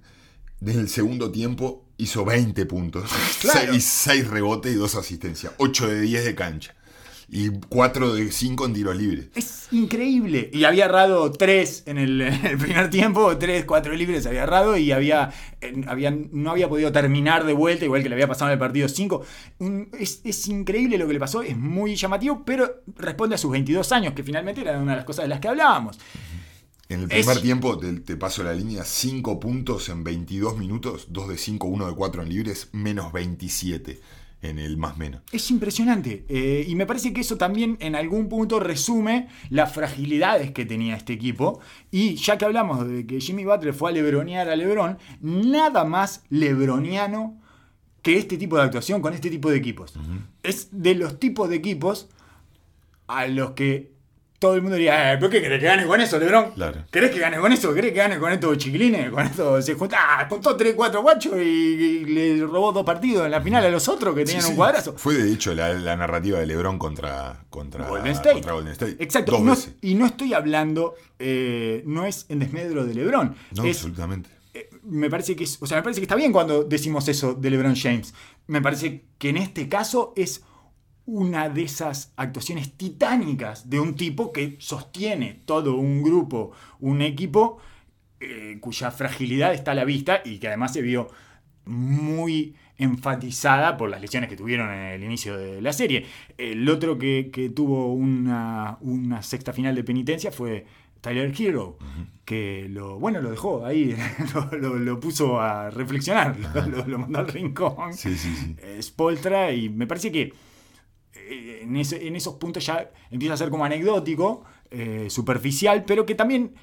[0.59, 3.09] Desde el segundo tiempo hizo 20 puntos.
[3.41, 3.73] Claro.
[3.77, 5.51] 6, rebotes y 2 asistencias.
[5.57, 6.75] 8 de 10 de cancha.
[7.29, 9.27] Y 4 de 5 en tiros libres.
[9.35, 10.49] Es increíble.
[10.53, 14.77] Y había errado tres en el, en el primer tiempo, tres, cuatro libres había errado
[14.77, 15.31] y había,
[15.87, 18.87] había- no había podido terminar de vuelta, igual que le había pasado en el partido
[18.87, 19.21] 5.
[19.97, 23.91] Es, es increíble lo que le pasó, es muy llamativo, pero responde a sus 22
[23.91, 25.97] años, que finalmente era una de las cosas de las que hablábamos.
[26.89, 31.07] En el Es- primer tiempo, te, te paso la línea, 5 puntos en 22 minutos,
[31.09, 34.01] 2 de 5, 1 de 4 en libres, menos 27
[34.43, 35.21] en el más menos.
[35.31, 36.25] Es impresionante.
[36.29, 40.95] eh, y me parece que eso también en algún punto resume las fragilidades que tenía
[40.95, 41.59] este equipo.
[41.91, 46.23] Y ya que hablamos de que Jimmy Butler fue a lebronear a Lebron, nada más
[46.29, 47.39] lebroniano
[48.01, 49.93] que este tipo de actuación con este tipo de equipos.
[50.43, 52.09] Es de los tipos de equipos
[53.07, 53.92] a los que
[54.43, 56.51] todo el mundo diría, eh, ¿pero qué querés que gane con eso, Lebron?
[56.51, 56.83] Claro.
[56.91, 57.73] ¿Querés que gane con eso?
[57.73, 59.09] ¿Querés que gane con estos chiquilines?
[59.09, 63.23] Con esto se junta, ah, juntó 3, 4 guachos y, y le robó dos partidos
[63.25, 64.57] en la final a los otros que tenían Sí, un sí.
[64.57, 64.95] cuadrazo.
[64.97, 68.33] Fue de hecho la, la narrativa de LeBron contra, contra, Golden State.
[68.33, 68.97] contra Golden State.
[68.99, 69.31] Exacto.
[69.31, 69.75] Dos No- veces.
[69.81, 73.35] y no estoy hablando, eh, no es en desmedro de LeBron.
[73.55, 74.29] No, es, absolutamente.
[74.53, 77.33] eh, me parece que es, o sea, me parece que está bien cuando decimos eso
[77.33, 78.13] de LeBron James.
[78.47, 80.43] Me parece que en este caso es
[81.05, 87.57] una de esas actuaciones titánicas de un tipo que sostiene todo un grupo, un equipo
[88.19, 91.09] eh, cuya fragilidad está a la vista y que además se vio
[91.65, 96.05] muy enfatizada por las lesiones que tuvieron en el inicio de la serie.
[96.37, 100.65] El otro que, que tuvo una, una sexta final de penitencia fue
[101.01, 101.77] Tyler Hero,
[102.25, 103.95] que lo, bueno, lo dejó ahí,
[104.33, 106.35] lo, lo- lo puso a reflexionar,
[106.87, 107.93] lo, mandó al rincón.
[107.93, 108.55] Sí, sí, sí.
[108.81, 110.33] Spoltra, y me parece que
[111.29, 116.15] en, ese- en esos puntos ya empieza a ser como anecdótico, eh, superficial, pero que
[116.15, 116.53] también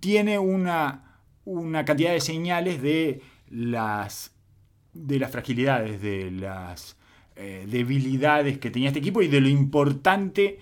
[0.00, 4.32] tiene una, una cantidad de señales de las,
[4.92, 6.96] de las fragilidades, de las
[7.36, 10.58] eh, debilidades que tenía este equipo y de lo importante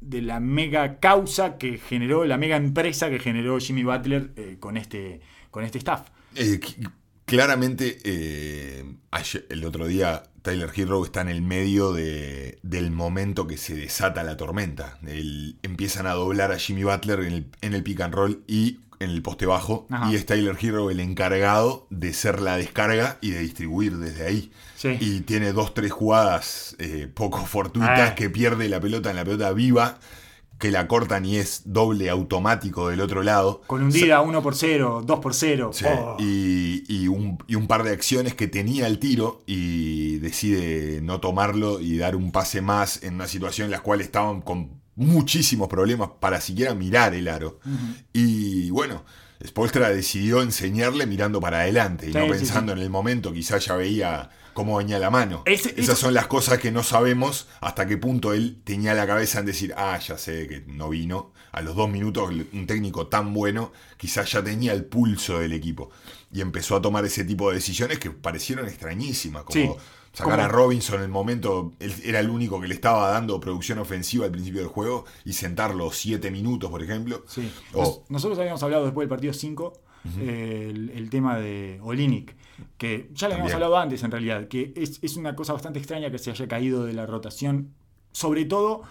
[0.00, 4.76] de la mega causa que generó, la mega empresa que generó Jimmy Butler eh, con,
[4.76, 5.20] este,
[5.50, 6.08] con este staff.
[7.26, 8.84] Claramente, eh,
[9.50, 14.22] el otro día, Tyler Hero está en el medio de- del momento que se desata
[14.22, 14.98] la tormenta.
[15.06, 18.78] El- empiezan a doblar a Jimmy Butler en el, en el pick and roll y
[19.00, 19.88] en el poste bajo.
[19.90, 20.10] Ajá.
[20.10, 24.52] Y es Tyler Hero el encargado de ser la descarga y de distribuir desde ahí.
[24.76, 24.96] Sí.
[25.00, 28.14] Y tiene dos, tres jugadas eh, poco fortuitas Ah.
[28.14, 29.98] que pierde la pelota en la pelota viva.
[30.58, 33.60] Que la cortan y es doble automático del otro lado.
[33.66, 35.70] Con hundida 1 por 0, 2 por 0.
[35.74, 36.16] Sí, Oh.
[36.18, 41.20] y, y un, y un par de acciones que tenía el tiro y decide no
[41.20, 45.68] tomarlo y dar un pase más en una situación en la cual estaban con muchísimos
[45.68, 47.60] problemas para siquiera mirar el aro.
[48.14, 49.04] Y bueno,
[49.46, 52.78] Spolstra decidió enseñarle mirando para adelante y Sí, no pensando sí.
[52.78, 55.42] en el momento, quizás ya veía cómo venía la mano.
[55.44, 59.44] Esas son las cosas que no sabemos hasta qué punto él tenía la cabeza en
[59.46, 61.32] decir, ah, ya sé que no vino.
[61.52, 65.90] A los dos minutos, un técnico tan bueno, quizás ya tenía el pulso del equipo.
[66.32, 69.70] Y empezó a tomar ese tipo de decisiones que parecieron extrañísimas, como Sí,
[70.14, 73.38] sacar como- a Robinson en el momento, él era el único que le estaba dando
[73.38, 77.24] producción ofensiva al principio del juego, y sentarlo siete minutos, por ejemplo.
[77.28, 77.50] Sí.
[77.74, 79.74] O- Nos- nosotros habíamos hablado después del partido 5
[80.20, 82.34] eh, el, el tema de Olinic,
[82.78, 86.10] que ya lo habíamos hablado antes en realidad, que es, es una cosa bastante extraña
[86.10, 87.74] que se haya caído de la rotación,
[88.12, 88.82] sobre todo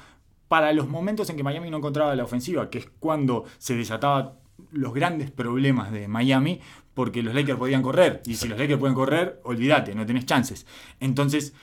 [0.48, 4.34] para los momentos en que Miami no encontraba la ofensiva, que es cuando se desataban
[4.72, 6.62] los grandes problemas de Miami,
[6.94, 10.66] porque los Lakers podían correr, y si los Lakers pueden correr, olvídate, no tenés chances.
[11.00, 11.54] Entonces,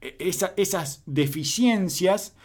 [0.00, 2.36] e- esa- esas deficiencias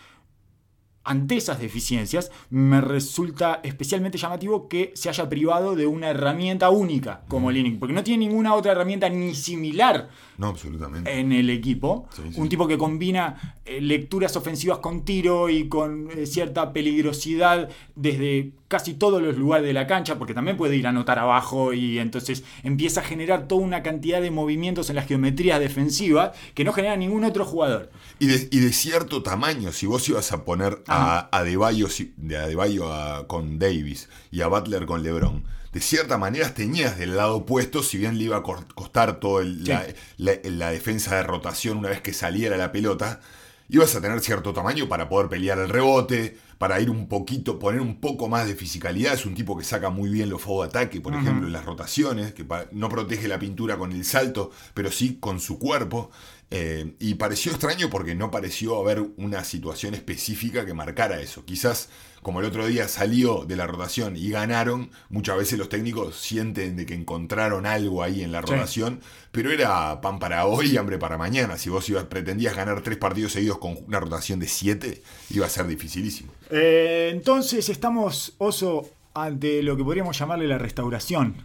[1.04, 7.22] ante esas deficiencias, me resulta especialmente llamativo que se haya privado de una herramienta única
[7.28, 10.10] como Linick, porque no tiene ninguna otra herramienta ni similar
[10.42, 11.20] No, absolutamente.
[11.20, 12.08] en el equipo.
[12.16, 12.42] Sí, sí.
[12.42, 18.54] Un tipo que combina eh, lecturas ofensivas con tiro y con eh, cierta peligrosidad desde
[18.68, 22.00] casi todos los lugares de la cancha, porque también puede ir a anotar abajo y
[22.00, 26.74] entonces empieza a generar toda una cantidad de movimientos en las geometrías defensivas que no
[26.74, 27.92] genera ningún otro jugador.
[28.18, 32.14] Y de, y de cierto tamaño, si vos ibas a poner a, a Adebayo, si-
[32.18, 35.44] de Adebayo a- con Davis y a Butler con LeBron,
[35.74, 39.86] de cierta manera tenías del lado opuesto, si bien le iba a costar toda la,
[40.18, 43.22] la- la defensa de rotación una vez que saliera la pelota,
[43.70, 47.80] ibas a tener cierto tamaño para poder pelear el rebote, para ir un poquito, poner
[47.82, 49.14] un poco más de fisicalidad.
[49.14, 51.66] Es un tipo que saca muy bien los fuegos de ataque, por ejemplo, en las
[51.66, 56.12] rotaciones, que no protege la pintura con el salto, pero sí con su cuerpo.
[56.52, 61.46] Eh, y pareció extraño porque no pareció haber una situación específica que marcara eso.
[61.46, 61.88] Quizás
[62.22, 66.76] como el otro día salió de la rotación y ganaron, muchas veces los técnicos sienten
[66.76, 69.00] de que encontraron algo ahí en la rotación,
[69.32, 71.58] pero era pan para hoy y hambre para mañana.
[71.58, 75.50] Si vos ibas, pretendías ganar tres partidos seguidos con una rotación de siete, iba a
[75.50, 76.32] ser dificilísimo.
[76.50, 81.36] Eh, entonces estamos, Oso, ante lo que podríamos llamarle la restauración.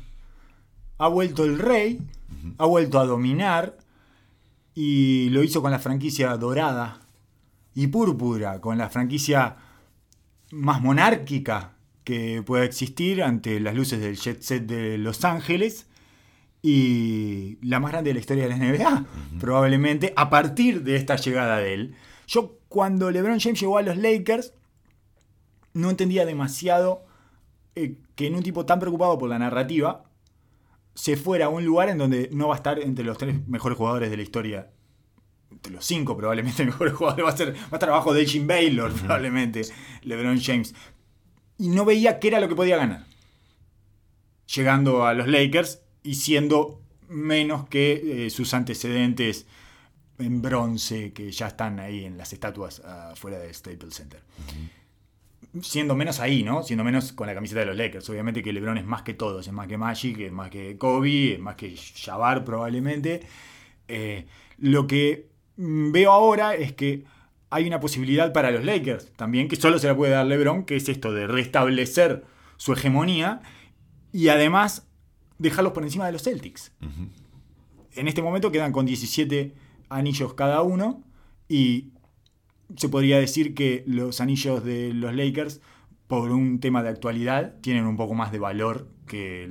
[0.99, 2.01] Ha vuelto el rey,
[2.59, 3.79] ha vuelto a dominar,
[4.75, 7.01] y lo hizo con la franquicia dorada
[7.75, 9.57] y púrpura, con la franquicia
[10.57, 15.87] más monárquica que pueda existir ante las luces del jet set de Los Ángeles
[16.63, 19.07] y la más grande de la historia de la NBA,
[19.39, 21.95] probablemente a partir de esta llegada de él.
[22.27, 24.53] Yo cuando LeBron James llegó a los Lakers
[25.75, 27.05] no entendía demasiado
[27.75, 30.05] eh, que en un tipo tan preocupado por la narrativa
[30.95, 33.77] se fuera a un lugar en donde no va a estar entre los tres mejores
[33.77, 34.71] jugadores de la historia.
[35.57, 38.25] Entre los cinco, probablemente el mejor jugador va a, ser, va a estar abajo de
[38.25, 39.63] Jim Baylor, probablemente,
[40.03, 40.75] LeBron James.
[41.59, 43.05] Y no veía qué era lo que podía ganar.
[44.55, 49.47] Llegando a los Lakers y siendo menos que eh, sus antecedentes
[50.19, 54.23] en bronce que ya están ahí en las estatuas afuera del Staples Center
[55.63, 56.63] siendo menos ahí, ¿no?
[56.63, 58.09] Siendo menos con la camiseta de los Lakers.
[58.11, 61.35] Obviamente que LeBron es más que todos, es más que Magic, es más que Kobe,
[61.35, 63.21] es más que Jabbar probablemente.
[63.89, 64.27] Eh,
[64.59, 67.05] lo que veo ahora es que
[67.51, 70.77] hay una posibilidad para los Lakers también, que solo se la puede dar LeBron, que
[70.77, 72.25] es esto de restablecer
[72.57, 73.41] su hegemonía
[74.13, 74.87] y además
[75.39, 76.73] dejarlos por encima de los Celtics.
[77.95, 79.55] En este momento quedan con 17
[79.89, 81.03] anillos cada uno
[81.49, 81.93] y
[82.77, 85.61] se podría decir que los anillos de los Lakers,
[86.09, 89.47] por un tema de actualidad, tienen un poco más de valor que,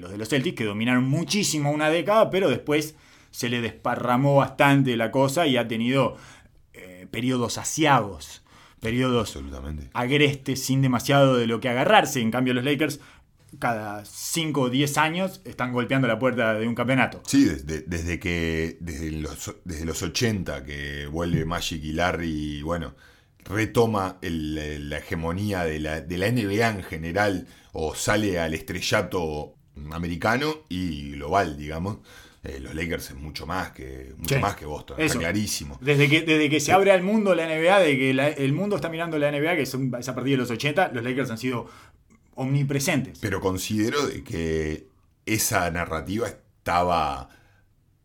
[0.00, 2.94] los de los Celtics, que dominaron muchísimo una década, pero después
[3.36, 6.16] se le desparramó bastante la cosa y ha tenido
[6.72, 8.42] eh, periodos asiagos,
[8.80, 9.38] periodos
[9.92, 12.22] agrestes sin demasiado de lo que agarrarse.
[12.22, 12.98] En cambio, los Lakers
[13.58, 17.22] cada 5 o 10 años están golpeando la puerta de un campeonato.
[17.26, 22.94] Sí, desde, desde que desde los, desde los 80 que vuelve Magic y Larry, bueno,
[23.44, 29.56] retoma la hegemonía de la, de la NBA en general o sale al estrellato
[29.90, 31.98] americano y global, digamos.
[32.46, 35.78] Eh, los Lakers es mucho más que mucho más que Boston, está clarísimo.
[35.80, 38.88] Desde que, desde que se abre al mundo la NBA, de que el mundo está
[38.88, 41.66] mirando la NBA, que es, a partir de los 80, los Lakers han sido
[42.36, 43.18] omnipresentes.
[43.20, 44.86] Pero considero de que
[45.24, 47.30] esa narrativa estaba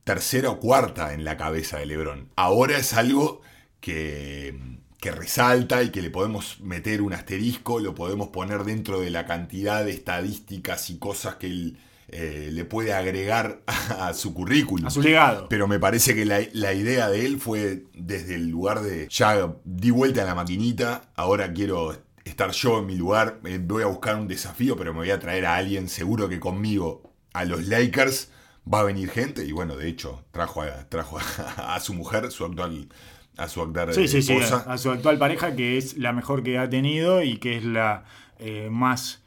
[0.04, 2.30] tercera o cuarta en la cabeza de Lebron.
[2.36, 3.42] Ahora es algo
[3.80, 4.58] que,
[5.00, 9.28] que resalta y que le podemos meter un asterisco, lo podemos poner dentro de la
[9.28, 11.78] cantidad de estadísticas y cosas que él
[12.12, 14.86] eh, le puede agregar a, su currículum.
[14.86, 15.48] A su legado.
[15.50, 19.56] Pero me parece que la, la, idea de él fue desde el lugar de ya
[19.64, 21.96] di vuelta a la maquinita, ahora quiero
[22.26, 25.20] estar yo en mi lugar, eh, voy a buscar un desafío, pero me voy a
[25.20, 28.30] traer a alguien seguro que conmigo a los Lakers
[28.72, 31.18] va a venir gente y bueno, de hecho trajo a, trajo
[31.58, 32.90] a, su mujer, su actual
[33.38, 36.58] a su actual sí, sí, Sí, a, su actual pareja que es la mejor que
[36.58, 38.04] ha tenido y que es la
[38.40, 39.21] eh, más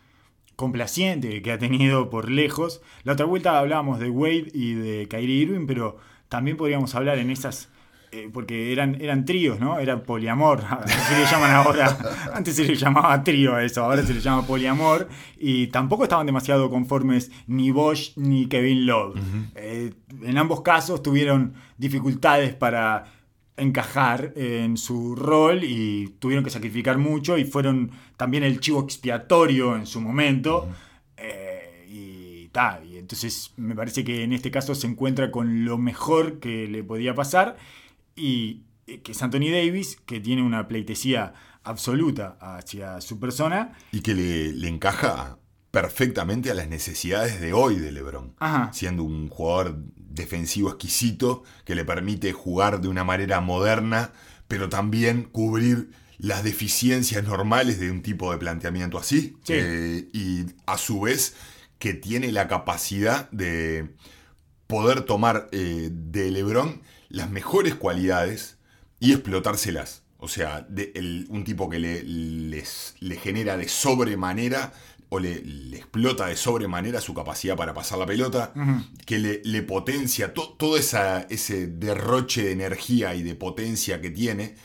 [0.56, 2.82] complaciente que ha tenido por lejos.
[3.02, 5.96] La otra vuelta hablábamos de Wade y de Kyrie Irving, pero
[6.28, 7.70] también podríamos hablar en esas
[8.14, 9.80] eh, porque eran, eran tríos, ¿no?
[9.80, 11.98] Era poliamor, así le llaman ahora.
[12.32, 15.08] Antes se le llamaba trío a eso, ahora se le llama poliamor.
[15.36, 19.16] Y tampoco estaban demasiado conformes ni Bosch ni Kevin Love.
[19.56, 23.06] Eh, en ambos casos tuvieron dificultades para
[23.56, 29.76] encajar en su rol y tuvieron que sacrificar mucho y fueron también el chivo expiatorio
[29.76, 30.68] en su momento.
[31.16, 32.50] Eh, y,
[32.84, 36.82] y entonces me parece que en este caso se encuentra con lo mejor que le
[36.84, 37.56] podía pasar
[38.16, 43.72] y eh, que es Anthony Davis, que tiene una pleitesía absoluta hacia su persona.
[43.92, 45.38] Y que le, encaja
[45.74, 48.37] perfectamente a las necesidades de hoy de LeBron.
[48.72, 54.12] Siendo un jugador defensivo exquisito que le permite jugar de una manera moderna,
[54.46, 59.37] pero también cubrir las deficiencias normales de un tipo de planteamiento así.
[59.48, 61.34] Eh, y a su vez
[61.80, 63.96] que tiene la capacidad de
[64.68, 68.58] poder tomar eh, de LeBron las mejores cualidades
[69.00, 70.04] y explotárselas.
[70.18, 70.66] O sea,
[71.29, 74.72] un tipo que le, les, le genera de sobremanera
[75.15, 75.42] o le,
[75.77, 78.52] explota de sobremanera su capacidad para pasar la pelota,
[79.06, 84.56] que le, potencia todo ese derroche de energía y de potencia que tiene,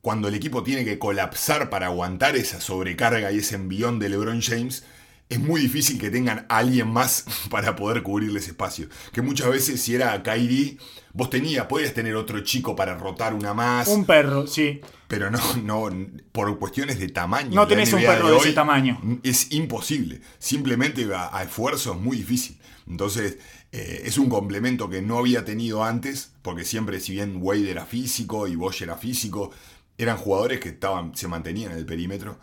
[0.00, 4.40] cuando el equipo tiene que colapsar para aguantar esa sobrecarga y ese envión de LeBron
[4.40, 4.84] James,
[5.28, 8.88] es muy difícil que tengan a alguien más para poder cubrirle ese espacio.
[9.12, 10.76] Que muchas veces si era Kyrie,
[11.12, 13.88] vos tenías, podías tener otro chico para rotar una más.
[13.88, 14.80] Un perro, sí.
[15.12, 15.90] Pero no, no,
[16.32, 17.50] por cuestiones de tamaño.
[17.54, 18.98] No tenés un perro de, ese tamaño.
[19.22, 20.22] Es imposible.
[20.38, 22.58] Simplemente a, a esfuerzo es muy difícil.
[22.88, 23.36] Entonces,
[23.72, 27.84] eh, es un complemento que no había tenido antes, porque siempre, si bien Wade era
[27.84, 29.50] físico y Bosch era físico,
[29.98, 32.38] eran jugadores que estaban, se mantenían en el perímetro.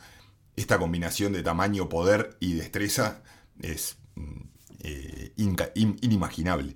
[0.56, 3.24] Esta combinación de tamaño, poder y destreza
[3.64, 4.42] es mm,
[4.82, 6.76] eh, inimaginable.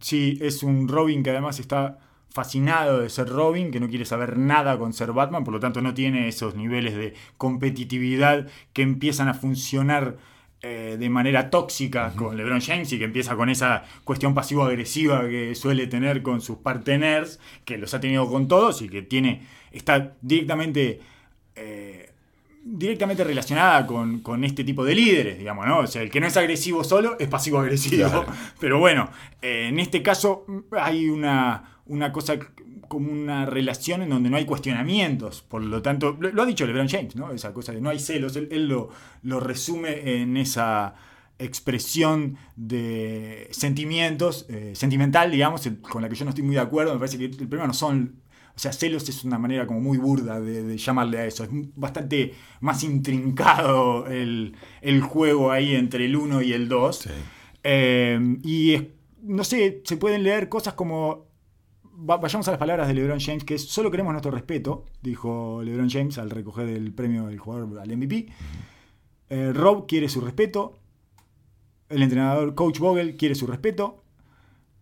[0.00, 4.38] Sí, es un Robin que además está fascinado de ser Robin, que no quiere saber
[4.38, 9.28] nada con ser Batman, por lo tanto no tiene esos niveles de competitividad que empiezan
[9.28, 10.16] a funcionar
[10.62, 15.54] eh, de manera tóxica con LeBron James y que empieza con esa cuestión pasivo-agresiva que
[15.54, 20.12] suele tener con sus partners, que los ha tenido con todos y que tiene está
[20.20, 21.00] directamente
[21.56, 22.10] eh,
[22.62, 25.78] directamente relacionada con, este tipo de líderes, digamos, ¿no?
[25.78, 28.26] O sea, el que no es agresivo solo es pasivo-agresivo.
[28.60, 29.08] Pero bueno,
[29.40, 32.38] eh, en este caso hay una, una cosa
[32.88, 35.42] como una relación en donde no hay cuestionamientos.
[35.42, 37.30] Por lo tanto, lo, ha dicho LeBron James, ¿no?
[37.30, 38.34] Esa cosa de no hay celos.
[38.36, 38.90] Él, lo,
[39.22, 40.94] lo, resume en esa
[41.38, 46.92] expresión de sentimientos, eh, sentimental, digamos, con la que yo no estoy muy de acuerdo.
[46.92, 48.22] Me parece que el problema no son.
[48.56, 51.44] O sea, celos es una manera como muy burda de, llamarle a eso.
[51.44, 54.52] Es bastante más intrincado el,
[55.02, 57.08] juego ahí entre el 1 y el 2.
[57.62, 58.76] Eh, y
[59.22, 61.29] no sé, se pueden leer cosas como
[62.02, 65.90] vayamos a las palabras de LeBron James, que es solo queremos nuestro respeto, dijo LeBron
[65.90, 68.28] James al recoger el premio del jugador al MVP.
[69.28, 70.78] Eh, Rob quiere su respeto,
[71.88, 74.02] el entrenador Coach Vogel quiere su respeto,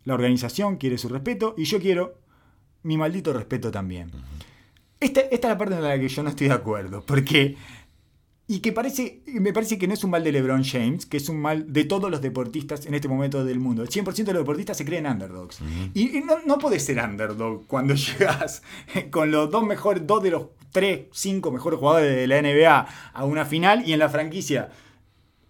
[0.04, 2.18] la organización quiere su respeto y yo quiero
[2.82, 4.10] mi maldito respeto también.
[5.00, 7.56] esta, esta, es la parte en la que yo no estoy de acuerdo, porque
[8.50, 11.28] y que parece, me parece que no es un mal de LeBron James, que es
[11.28, 13.82] un mal de todos los deportistas en este momento del mundo.
[13.82, 15.60] El 100% de los deportistas se creen underdogs.
[15.92, 18.62] Y, no, no podés ser underdog cuando llegas
[19.10, 23.24] con los dos mejores, dos de los tres, cinco mejores jugadores de la NBA a
[23.26, 24.70] una final y en la franquicia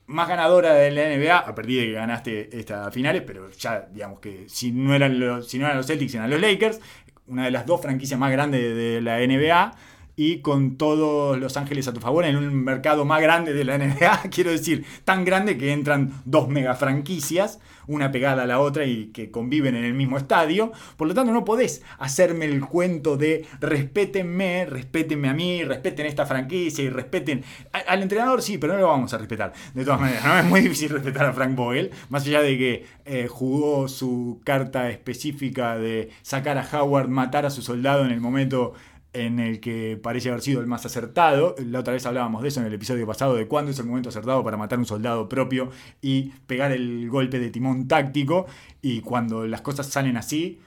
[0.06, 4.18] más ganadora de la NBA, a partir de que ganaste estas finales, pero ya digamos
[4.18, 6.80] que si no eran los, si no eran los Celtics, eran los Lakers,
[7.28, 9.76] una de las dos franquicias más grandes de la NBA
[10.18, 13.78] y con todos Los Ángeles a tu favor en un mercado más grande de la
[13.78, 18.84] NBA, quiero decir, tan grande que entran dos mega franquicias, una pegada a la otra
[18.84, 20.72] y que conviven en el mismo estadio.
[20.96, 26.26] Por lo tanto, no podés hacerme el cuento de respétenme, respétenme a mí, respeten esta
[26.26, 27.44] franquicia y respeten
[27.86, 29.52] al entrenador, sí, pero no lo vamos a respetar.
[29.72, 30.38] De todas maneras, ¿no?
[30.40, 34.90] es muy difícil respetar a Frank Vogel, más allá de que eh, jugó su carta
[34.90, 38.74] específica de sacar a Howard, matar a su soldado en el momento
[39.12, 41.54] en el que parece haber sido el más acertado.
[41.58, 44.08] La otra vez hablábamos de eso en el episodio pasado, de cuándo es el momento
[44.08, 48.46] acertado para matar un soldado propio y pegar el golpe de timón táctico.
[48.82, 50.60] Y cuando las cosas salen así,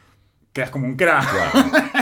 [0.53, 1.27] quedas como un crack.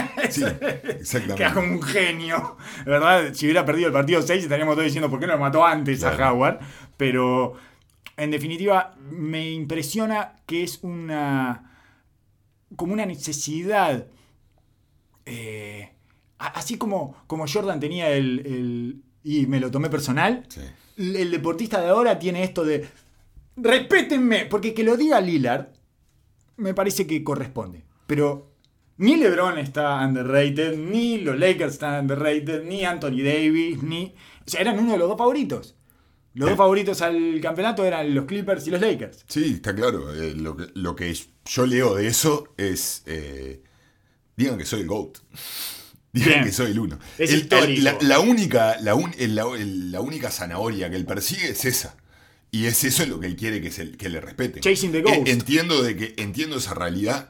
[0.30, 1.34] Sí, exactamente.
[1.34, 2.56] Quedas como un genio.
[2.84, 3.32] ¿Verdad?
[3.32, 6.04] Si hubiera perdido el partido 6, estaríamos todos diciendo por qué no lo mató antes
[6.04, 6.60] a Howard.
[6.96, 7.54] Pero
[8.16, 11.72] en definitiva, me impresiona que es una.
[12.76, 14.06] como una necesidad.
[15.24, 15.94] Eh,
[16.40, 20.46] así como, como Jordan tenía el, y me lo tomé personal,
[20.96, 22.88] el deportista de ahora tiene esto de
[23.56, 25.68] respétenme, porque que lo diga Lillard
[26.56, 27.84] me parece que corresponde.
[28.06, 28.52] Pero
[28.96, 34.14] ni LeBron está underrated, ni los Lakers están underrated, ni Anthony Davis, ni...
[34.46, 35.74] O sea, eran uno de los dos favoritos.
[36.34, 39.24] Los dos favoritos al campeonato eran los Clippers y los Lakers.
[39.26, 40.14] Sí, está claro.
[40.14, 43.02] Eh, lo, que, yo leo de eso es...
[43.06, 43.62] Eh,
[44.36, 45.18] digan que soy el GOAT.
[46.12, 46.98] Dicen que soy el uno.
[47.18, 47.30] Es
[48.02, 51.96] la, única, la, la, única zanahoria que él persigue es esa.
[52.50, 54.60] Y es eso lo que él quiere que, se, que le respeten.
[54.60, 55.28] Chasing the Ghost.
[55.28, 57.28] Entiendo, de que, entiendo esa realidad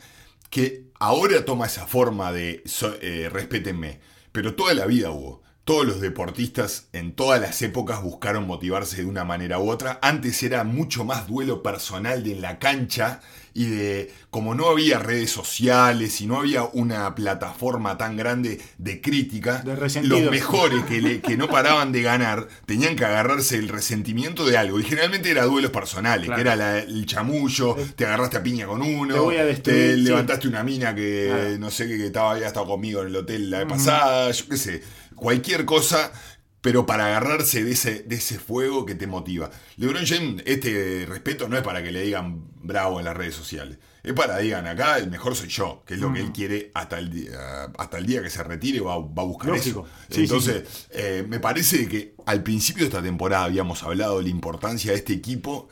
[0.49, 2.63] que ahora toma esa forma de
[3.03, 4.01] eh, respétenme.
[4.33, 5.43] Pero toda la vida hubo.
[5.71, 10.01] Todos los deportistas en todas las épocas buscaron motivarse de una manera u otra.
[10.03, 13.21] Antes era mucho más duelo personal de en la cancha
[13.55, 19.01] y de como no había redes sociales y no había una plataforma tan grande de
[19.01, 19.63] crítica,
[20.03, 24.81] los mejores que, que no paraban de ganar tenían que agarrarse el resentimiento de algo.
[24.81, 29.29] Y generalmente era duelos personales, que era el chamullo, te agarraste a piña con uno,
[29.63, 33.51] te, levantaste una mina que no sé que, estaba, había estado conmigo en el hotel
[33.51, 34.83] la vez pasada, yo qué sé,
[35.21, 36.13] cualquier cosa
[36.61, 39.51] pero para agarrarse de ese, de ese fuego que te motiva.
[39.77, 43.79] LeBron James, este respeto no es para que le digan bravo en las redes sociales.
[44.03, 46.71] Es para que digan acá el mejor soy yo, que es lo que él quiere
[46.75, 49.87] hasta el día, hasta el día que se retire va, va a buscar Lógico.
[49.87, 50.15] eso.
[50.15, 54.31] Sí, Entonces, eh, me parece que al principio de esta temporada habíamos hablado de la
[54.31, 55.69] importancia de este equipo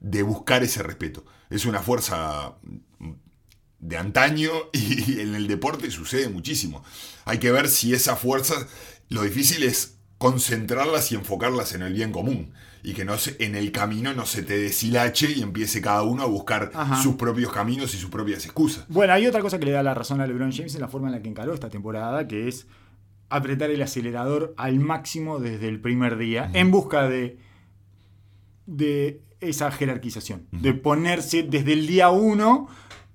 [0.00, 1.24] de buscar ese respeto.
[1.50, 2.54] Es una fuerza
[3.80, 6.84] de antaño y en el deporte sucede muchísimo.
[7.28, 8.54] Hay que ver si esa fuerza,
[9.10, 12.52] lo difícil es concentrarlas y enfocarlas en el bien común
[12.82, 16.22] y que no se, en el camino no se te deshilache y empiece cada uno
[16.22, 17.02] a buscar Ajá.
[17.02, 18.86] sus propios caminos y sus propias excusas.
[18.88, 21.08] Bueno, hay otra cosa que le da la razón a LeBron James en la forma
[21.08, 22.66] en la que encaró esta temporada, que es
[23.28, 27.38] apretar el acelerador al máximo desde el primer día, en busca de,
[28.64, 32.68] de esa jerarquización, de ponerse desde el día uno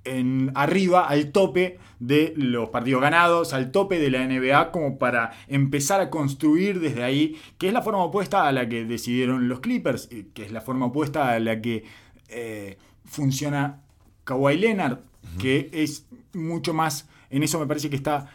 [0.04, 5.32] en arriba, al tope de los partidos ganados, al tope de la NBA, como para
[5.48, 9.60] empezar a construir desde ahí, que es la forma opuesta a la que decidieron los
[9.60, 11.86] Clippers, eh, que es la forma opuesta a la que
[12.30, 13.82] eh, funciona
[14.24, 15.00] Kawhi Leonard,
[15.40, 18.28] que es mucho más, en eso me parece que está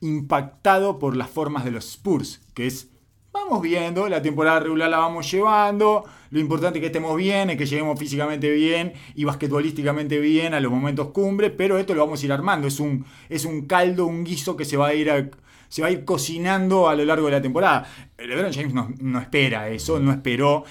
[0.00, 2.90] impactado por las formas de los Spurs, que es,
[3.34, 7.56] vamos viendo, la temporada regular la vamos llevando, lo importante es que estemos bien, es
[7.56, 12.22] que lleguemos físicamente bien y basquetbolísticamente bien a los momentos cumbre, pero esto lo vamos
[12.22, 15.10] a ir armando, es un, es un caldo, un guiso que se va a ir
[15.10, 15.28] a-
[15.68, 17.84] se va a ir cocinando a lo largo de la temporada.
[18.16, 20.62] LeBron James no, no espera eso, no esperó.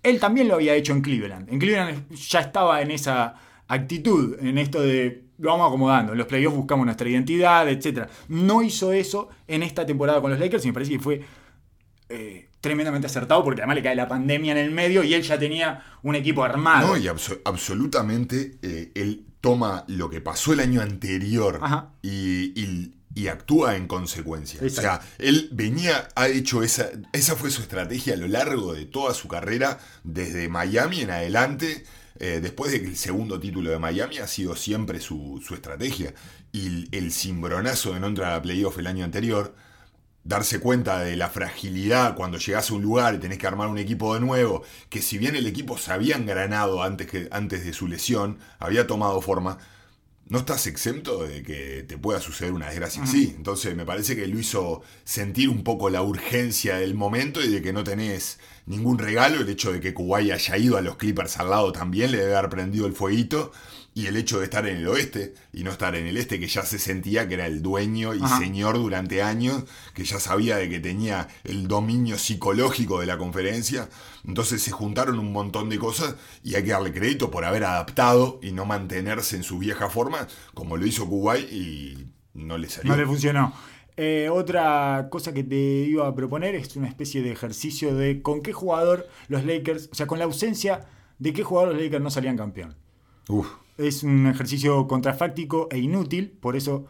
[0.00, 1.52] Él también lo había hecho en Cleveland.
[1.52, 3.34] En Cleveland ya estaba en esa
[3.66, 6.12] actitud, en esto de lo vamos acomodando.
[6.12, 8.06] En los playoffs buscamos nuestra identidad, etc.
[8.28, 11.20] No hizo eso en esta temporada con los Lakers y me parece que fue
[12.08, 15.38] eh, tremendamente acertado porque además le cae la pandemia en el medio y él ya
[15.38, 16.88] tenía un equipo armado.
[16.88, 21.60] No, y abso- absolutamente eh, él toma lo que pasó el año anterior
[22.02, 24.58] y, y- y actúa en consecuencia.
[24.60, 28.86] O sea, él venía, ha hecho esa, esa fue su estrategia a lo largo de
[28.86, 31.84] toda su carrera, desde Miami en adelante.
[32.18, 36.12] eh, después del segundo título de Miami ha sido siempre su, su estrategia.
[36.50, 39.54] Y el, el cimbronazo de no entrar a playoff el año anterior,
[40.24, 43.78] darse cuenta de la fragilidad cuando llegás a un lugar y tenés que armar un
[43.78, 47.72] equipo de nuevo, que si bien el equipo se había engranado antes, que, antes de
[47.72, 49.58] su lesión, había tomado forma,
[50.26, 53.34] no estás exento de que te pueda suceder una desgracia así.
[53.36, 57.60] Entonces me parece que lo hizo sentir un poco la urgencia del momento y de
[57.60, 59.42] que no tenés ningún regalo.
[59.42, 62.36] El hecho de que Kuwait haya ido a los Clippers al lado también le debe
[62.36, 63.52] haber prendido el fueguito.
[63.96, 66.48] Y el hecho de estar en el oeste y no estar en el este, que
[66.48, 68.38] ya se sentía que era el dueño y Ajá.
[68.38, 69.62] señor durante años,
[69.94, 73.88] que ya sabía de que tenía el dominio psicológico de la conferencia.
[74.26, 78.40] Entonces se juntaron un montón de cosas y hay que darle crédito por haber adaptado
[78.42, 82.90] y no mantenerse en su vieja forma, como lo hizo Kuwait y no le salió.
[82.90, 83.54] No le funcionó.
[83.96, 88.42] Eh, otra cosa que te iba a proponer es una especie de ejercicio de con
[88.42, 90.86] qué jugador los Lakers, o sea, con la ausencia
[91.20, 92.74] de qué jugador los Lakers no salían campeón.
[93.28, 93.46] Uf,
[93.78, 96.86] Es un ejercicio contrafáctico e inútil, por eso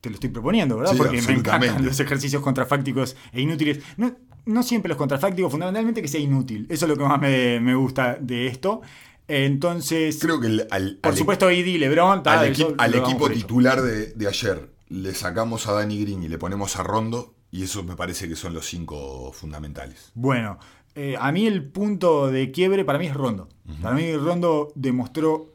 [0.00, 0.92] te lo estoy proponiendo, ¿verdad?
[0.92, 3.80] Sí, Porque me encantan los ejercicios contrafácticos e inútiles.
[3.96, 4.14] No,
[4.46, 6.66] no siempre los contrafácticos, fundamentalmente que sea inútil.
[6.70, 8.80] Eso es lo que más me, me gusta de esto.
[9.28, 13.80] Entonces, creo que el- al, por al- supuesto, AD, LeBron, tal, al, eso equipo titular
[13.80, 17.84] de, de ayer le sacamos a Danny Green y le ponemos a Rondo y esos
[17.84, 20.10] me parece que son los cinco fundamentales.
[20.14, 20.58] Bueno,
[20.96, 23.48] eh, a mí el punto de quiebre para mí es Rondo.
[23.80, 25.52] Para mí Rondo demostró,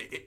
[0.00, 0.24] eh,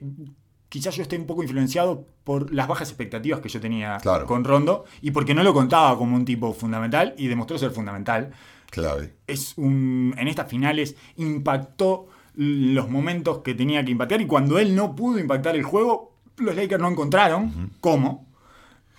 [0.68, 4.26] quizás yo esté un poco influenciado por las bajas expectativas que yo tenía Claro.
[4.26, 8.32] con Rondo y porque no lo contaba como un tipo fundamental y demostró ser fundamental.
[8.70, 9.14] Clave.
[9.26, 14.74] Es un, en estas finales impactó los momentos que tenía que impactar y cuando él
[14.74, 18.26] no pudo impactar el juego, los Lakers no encontraron cómo.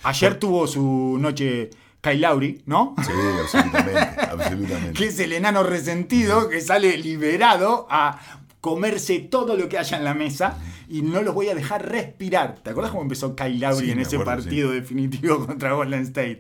[0.04, 1.70] Ayer tuvo su noche
[2.00, 2.96] Kyle Lowry, ¿no?
[3.04, 3.12] Sí,
[3.42, 4.94] absolutamente, absolutamente.
[4.98, 8.20] que es el enano resentido que sale liberado a
[8.66, 10.58] comerse todo lo que haya en la mesa
[10.88, 12.56] y no los voy a dejar respirar.
[12.64, 16.40] ¿Te acuerdas cómo empezó Kyle Lowry Sí, en ese acuerdo, partido definitivo contra Golden State?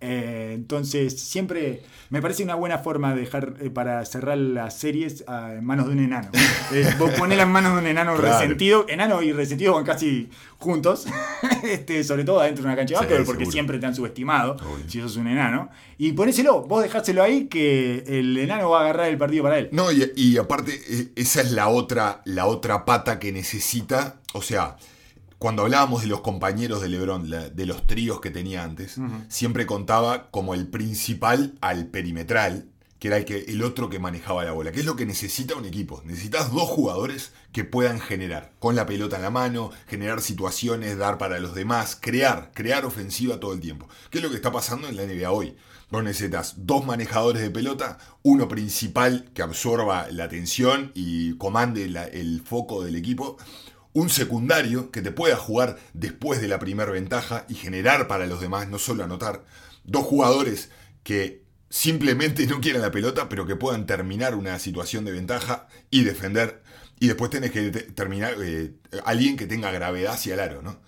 [0.00, 5.24] Eh, entonces, siempre me parece una buena forma de dejar eh, para cerrar las series
[5.28, 6.28] ah, en manos de un enano.
[6.72, 8.38] Eh, vos ponela en manos de un enano Claro.
[8.38, 8.86] resentido.
[8.88, 10.28] Enano y resentido van casi
[10.58, 11.06] juntos,
[11.62, 13.52] este, sobre todo adentro de una cancha de Sí, básquetbol, porque seguro.
[13.52, 14.88] siempre te han subestimado Obvio.
[14.88, 15.68] si sos un enano.
[15.98, 19.68] Y ponéselo, vos dejárselo ahí que el enano va a agarrar el partido para él.
[19.72, 23.83] No, y, y aparte, eh, esa es la otra, la otra pata que necesita.
[24.32, 24.76] O sea,
[25.38, 28.96] cuando hablábamos de los compañeros de Lebron, la- de los tríos que tenía antes,
[29.28, 32.66] siempre contaba como el principal al perimetral,
[32.98, 34.72] que era el, que, el otro que manejaba la bola.
[34.72, 36.00] ¿Qué es lo que necesita un equipo?
[36.06, 41.18] Necesitas dos jugadores que puedan generar, con la pelota en la mano, generar situaciones, dar
[41.18, 43.86] para los demás, crear, crear ofensiva todo el tiempo.
[44.10, 45.54] ¿Qué es lo que está pasando en la NBA hoy?
[45.90, 52.06] Vos necesitas dos manejadores de pelota, uno principal que absorba la atención y comande la-
[52.06, 53.36] el foco del equipo,
[53.94, 58.40] un secundario que te pueda jugar después de la primera ventaja y generar para los
[58.40, 59.44] demás, no solo anotar,
[59.84, 60.68] dos jugadores
[61.02, 66.04] que simplemente no quieran la pelota, pero que puedan terminar una situación de ventaja y
[66.04, 66.62] defender.
[67.00, 68.74] Y después tenés que te- terminar eh,
[69.04, 70.80] alguien que tenga gravedad hacia el aro, ¿no?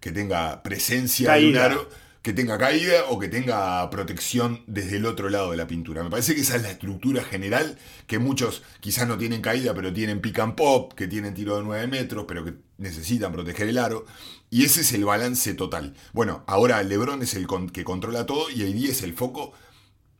[0.00, 1.88] Que tenga presencia de un aro,
[2.22, 6.02] que tenga caída o que tenga protección desde el otro lado de la pintura.
[6.02, 9.92] Me parece que esa es la estructura general, que muchos quizás no tienen caída, pero
[9.92, 13.78] tienen pick and pop, que tienen tiro de 9 metros, pero que necesitan proteger el
[13.78, 14.04] aro.
[14.50, 15.94] Y ese es el balance total.
[16.12, 19.52] Bueno, ahora LeBron es el que controla todo y AD es el foco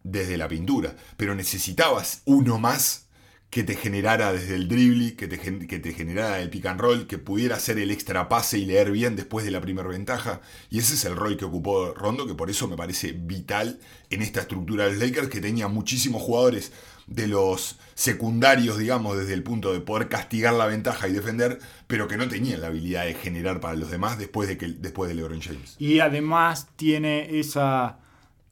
[0.02, 0.96] desde la pintura.
[1.18, 3.09] Pero necesitabas uno más
[3.50, 7.06] que te generara desde el dribbling, que te, que te generara el pick and roll,
[7.08, 10.40] que pudiera hacer el extra pase y leer bien después de la primera ventaja.
[10.70, 14.22] Y ese es el rol que ocupó Rondo, que por eso me parece vital en
[14.22, 16.72] esta estructura de los Lakers, que tenía muchísimos jugadores
[17.08, 22.06] de los secundarios, digamos, desde el punto de poder castigar la ventaja y defender, pero
[22.06, 25.16] que no tenían la habilidad de generar para los demás después de, que, después de
[25.16, 25.74] LeBron James.
[25.80, 27.98] Y además tiene esa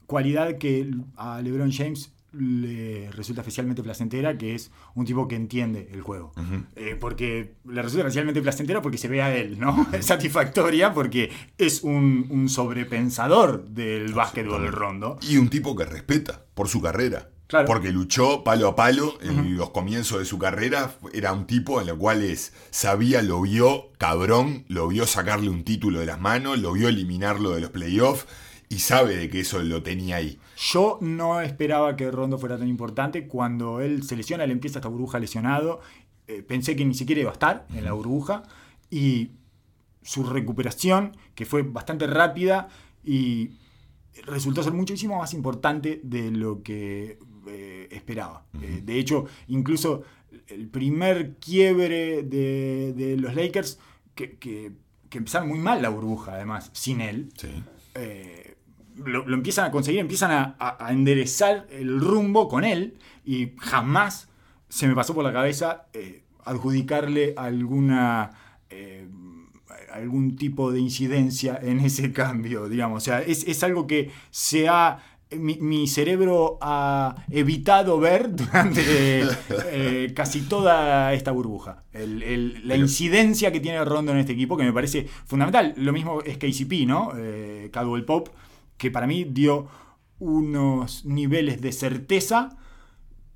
[0.07, 5.89] cualidad que a LeBron James le resulta especialmente placentera, que es un tipo que entiende
[5.91, 6.31] el juego.
[6.75, 9.87] Eh, porque le resulta especialmente placentera porque se ve a él, ¿no?
[9.93, 15.17] Es satisfactoria porque es un, un sobrepensador del básquetbol rondo.
[15.21, 17.29] Y un tipo que respeta por su carrera.
[17.47, 17.65] Claro.
[17.65, 20.93] Porque luchó palo a palo en los comienzos de su carrera.
[21.13, 25.63] Era un tipo en el cual es, sabía, lo vio cabrón, lo vio sacarle un
[25.63, 28.27] título de las manos, lo vio eliminarlo de los playoffs
[28.69, 30.37] y sabe de que eso lo tenía ahí.
[30.61, 33.27] Yo no esperaba que Rondo fuera tan importante.
[33.27, 35.79] Cuando él se lesiona, él empieza esta burbuja lesionado.
[36.27, 38.43] eh, pensé que ni siquiera iba a estar en la burbuja.
[38.91, 39.31] Y
[40.03, 42.67] su recuperación, que fue bastante rápida
[43.03, 43.51] y
[44.25, 48.45] resultó ser muchísimo más importante de lo que eh, esperaba.
[48.61, 50.03] Eh, de hecho, incluso
[50.47, 53.79] el primer quiebre de, de los Lakers,
[54.13, 54.71] que, que-
[55.09, 57.47] que empezaron muy mal la burbuja, además, sin él Sí.
[57.95, 58.48] eh,
[59.05, 63.53] lo, lo empiezan a conseguir, empiezan a, a- a enderezar el rumbo con él y
[63.59, 64.29] jamás
[64.69, 68.31] se me pasó por la cabeza eh, adjudicarle alguna
[68.69, 69.07] eh,
[69.91, 73.03] algún tipo de incidencia en ese cambio, digamos.
[73.03, 74.99] O sea, es, es algo que se ha
[75.37, 78.81] mi, mi cerebro ha evitado ver durante
[79.67, 81.83] eh, casi toda esta burbuja.
[81.93, 85.73] El- el- la incidencia que tiene Rondo en este equipo, que me parece fundamental.
[85.77, 87.11] Lo mismo es KCP, ¿no?
[87.15, 88.29] Eh, Caldwell Pop,
[88.79, 89.67] que para mí dio
[90.17, 92.57] unos niveles de certeza.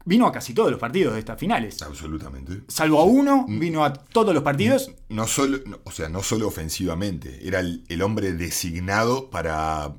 [0.06, 1.82] Vino a casi todos los partidos de estas finales.
[1.82, 2.64] Absolutamente.
[2.68, 4.92] Salvo a uno, vino a todos los partidos.
[5.10, 9.94] No solo, no, o sea, no solo ofensivamente, era el, el hombre designado para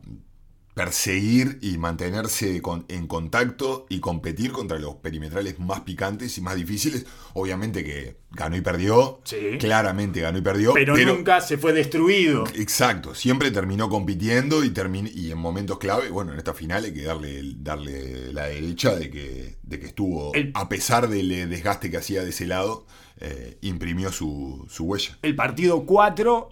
[0.74, 6.56] perseguir y mantenerse con- en contacto y competir contra los perimetrales más picantes y más
[6.56, 7.06] difíciles.
[7.32, 9.36] Obviamente que ganó y perdió, Sí.
[9.60, 12.44] claramente ganó y perdió, Pero, nunca se fue destruido.
[12.56, 16.92] Exacto, siempre terminó compitiendo y, termin- y en momentos clave, bueno, en esta final hay
[16.92, 21.46] que darle, darle la derecha de que, de que estuvo, El- a pesar del eh,
[21.46, 22.86] desgaste que hacía de ese lado,
[23.20, 25.16] eh, imprimió su, su huella.
[25.22, 26.48] El partido 4,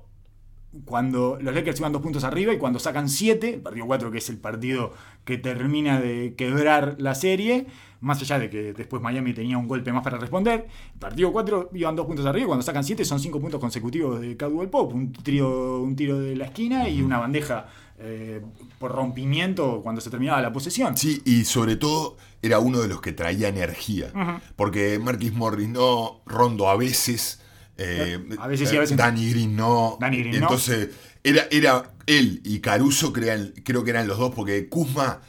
[0.85, 4.19] cuando los Lakers iban dos puntos arriba y cuando sacan 7, el partido 4 que
[4.19, 4.93] es el partido
[5.25, 7.67] que termina de quebrar la serie,
[8.01, 11.71] más allá de que después Miami tenía un golpe más para responder, el partido 4
[11.75, 14.95] iban dos puntos arriba y cuando sacan 7 son 5 puntos consecutivos de Caldwell Pop,
[14.95, 17.67] un tiro, un tiro de la esquina y una bandeja
[17.99, 18.41] eh,
[18.79, 20.97] por rompimiento cuando se terminaba la posesión.
[20.97, 24.11] Sí, y sobre todo era uno de los que traía energía,
[24.57, 27.42] porque Marquis Morris no, Rondo a veces...
[27.79, 29.03] eh, A veces sí, a veces no.
[29.03, 29.97] Danny Green no.
[30.01, 30.47] Danny Green no.
[30.47, 30.91] Entonces,
[31.25, 35.21] era, era él y Caruso, crean- creo que eran los dos, porque Kuzma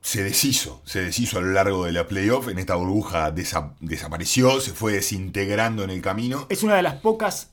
[0.00, 4.60] se deshizo, se deshizo a lo largo de la playoff, en esta burbuja desa- desapareció,
[4.60, 6.46] se fue desintegrando en el camino.
[6.50, 7.50] Es una de las pocas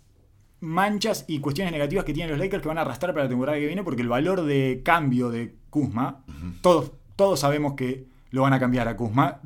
[0.61, 3.57] manchas y cuestiones negativas que tienen los Lakers que van a arrastrar para la temporada
[3.57, 6.24] que viene porque el valor de cambio de Kuzma,
[6.61, 9.39] todos, todos sabemos que lo van a cambiar a Kuzma,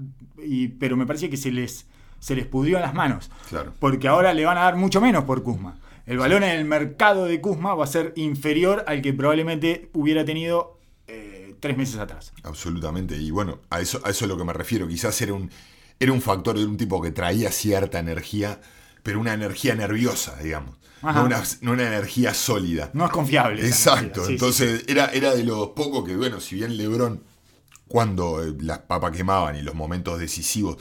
[0.44, 1.86] y, pero me parece que se les,
[2.24, 3.30] se les pudrió en las manos.
[3.50, 3.74] Claro.
[3.80, 5.76] Porque ahora le van a dar mucho menos por Kuzma.
[6.06, 10.24] El valor en el mercado de Kuzma va a ser inferior al que probablemente hubiera
[10.24, 12.32] tenido eh, tres meses atrás.
[12.44, 13.18] Absolutamente.
[13.18, 14.88] Y bueno, a eso, a eso es lo que me refiero.
[14.88, 15.52] Quizás era un,
[16.00, 18.62] era un factor de un tipo que traía cierta energía,
[19.04, 20.78] pero una energía nerviosa, digamos.
[21.02, 22.90] No una, no una energía sólida.
[22.94, 23.68] No es confiable.
[23.68, 24.26] Exacto.
[24.26, 24.34] sí.
[24.34, 27.22] Entonces Era, era de los pocos que, bueno, si bien Lebron
[27.90, 30.78] cuando eh, las papas quemaban y los momentos decisivos,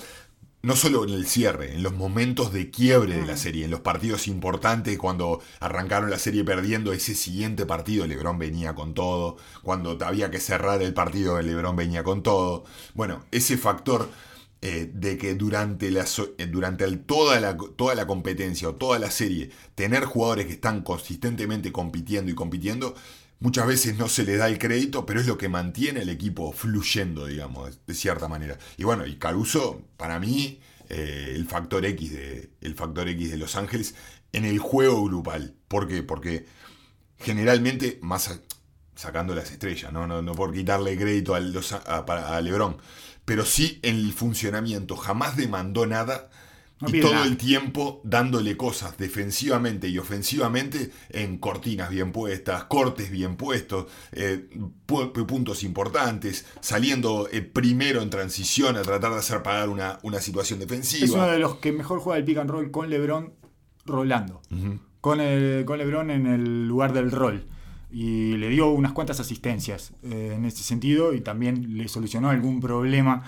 [0.62, 3.80] no solo en el cierre, en los momentos de quiebre de la serie, en los
[3.80, 9.98] partidos importantes, cuando arrancaron la serie perdiendo, ese siguiente partido Lebron venía con todo, cuando
[10.04, 12.64] había que cerrar el partido, Lebron venía con todo.
[12.94, 14.08] Bueno, ese factor
[14.64, 16.04] eh, de que durante, la,
[16.38, 20.82] eh, durante toda, la, toda la competencia o toda la serie, tener jugadores que están
[20.82, 22.94] consistentemente compitiendo y compitiendo,
[23.42, 26.52] muchas veces no se le da el crédito, pero es lo que mantiene el equipo
[26.52, 28.56] fluyendo, digamos, de cierta manera.
[28.76, 33.36] Y bueno, y Caruso, para mí, eh, el, factor X de, el factor X de
[33.36, 33.94] Los Ángeles
[34.32, 35.54] en el juego grupal.
[35.66, 36.02] ¿Por qué?
[36.04, 36.46] Porque
[37.18, 38.40] generalmente, más
[38.94, 42.76] sacando las estrellas, no, no, no por quitarle crédito a, los, a Lebron,
[43.24, 44.96] pero sí en el funcionamiento.
[44.96, 46.30] Jamás demandó nada
[46.88, 53.36] y todo el tiempo dándole cosas defensivamente y ofensivamente en cortinas bien puestas, cortes bien
[53.36, 54.48] puestos, eh,
[54.86, 60.58] puntos importantes, saliendo eh, primero en transición a tratar de hacer pagar una, una, situación
[60.58, 61.04] defensiva.
[61.04, 63.32] Es uno de los que mejor juega el pick and roll con LeBron
[63.84, 64.40] rolando.
[65.00, 67.46] con, el, con LeBron en el lugar del rol
[67.90, 72.60] y le dio unas cuantas asistencias eh, en ese sentido y también le solucionó algún
[72.60, 73.22] problema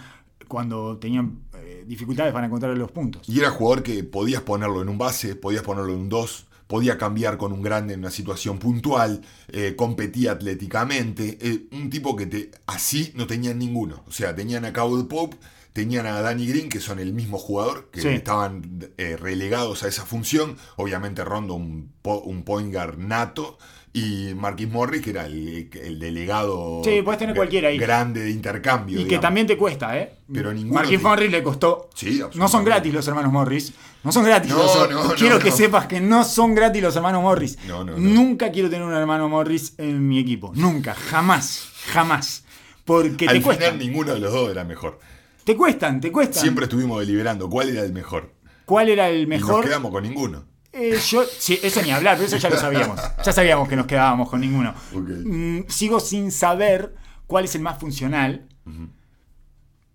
[0.48, 3.28] cuando tenían eh, dificultades para encontrar los puntos.
[3.28, 6.98] Y era jugador que podías ponerlo en un base, podías ponerlo en un 2, podía
[6.98, 11.38] cambiar con un grande en una situación puntual, eh, competía atléticamente,
[11.72, 14.04] un tipo que te, así no tenían ninguno.
[14.06, 15.36] O sea, tenían a Cowboy Pope,
[15.72, 20.56] tenían a Danny Green, que son el mismo jugador, que estaban relegados a esa función.
[20.76, 23.58] Obviamente Rondo, un, un point guard nato
[23.96, 27.78] y Marquis Morris, que era el, delegado sí, puedes tener cualquiera ahí.
[27.78, 29.00] grande de intercambio.
[29.00, 30.18] Y que también te cuesta, ¿eh?
[30.32, 31.90] Pero Marquis Morris le costó.
[31.94, 33.72] Sí, no son gratis los hermanos Morris.
[34.02, 34.50] No son gratis.
[34.50, 37.56] No, no, Quiero que sepas que no son gratis los hermanos Morris.
[37.96, 40.50] Nunca quiero tener un hermano Morris en mi equipo.
[40.56, 40.94] Nunca.
[40.94, 41.68] Jamás.
[41.92, 42.44] Jamás.
[42.84, 43.70] Porque Al te cuesta.
[43.70, 44.98] Ninguno de los dos era mejor.
[45.44, 46.42] Te cuestan, te cuestan.
[46.42, 48.32] Siempre estuvimos deliberando cuál era el mejor.
[48.64, 49.50] ¿Cuál era el mejor?
[49.50, 50.53] Y nos quedamos con ninguno.
[50.74, 53.00] Eh, yo, sí, eso ni hablar, pero eso ya lo sabíamos.
[53.24, 54.74] Ya sabíamos que nos quedábamos con ninguno.
[54.92, 56.94] Mm, sigo sin saber
[57.26, 58.48] cuál es el más funcional.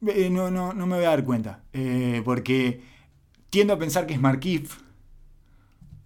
[0.07, 1.63] Eh, no, no, no me voy a dar cuenta.
[1.73, 2.81] Eh, porque
[3.49, 4.77] tiendo a pensar que es Markif.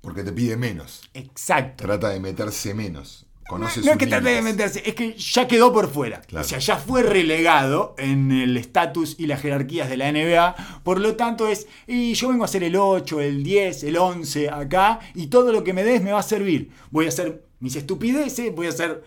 [0.01, 1.01] Porque te pide menos.
[1.13, 1.85] Exacto.
[1.85, 3.27] Trata de meterse menos
[3.57, 6.21] no, es que trate de meterse, es que ya quedó por fuera.
[6.33, 10.81] O sea, ya fue relegado en el estatus y las jerarquías de la NBA.
[10.83, 11.67] Por lo tanto, es.
[11.87, 14.99] Y yo vengo a hacer el 8, el 10, el 11 acá.
[15.15, 16.71] Y todo lo que me des me va a servir.
[16.91, 19.03] Voy a hacer mis estupideces, voy a hacer.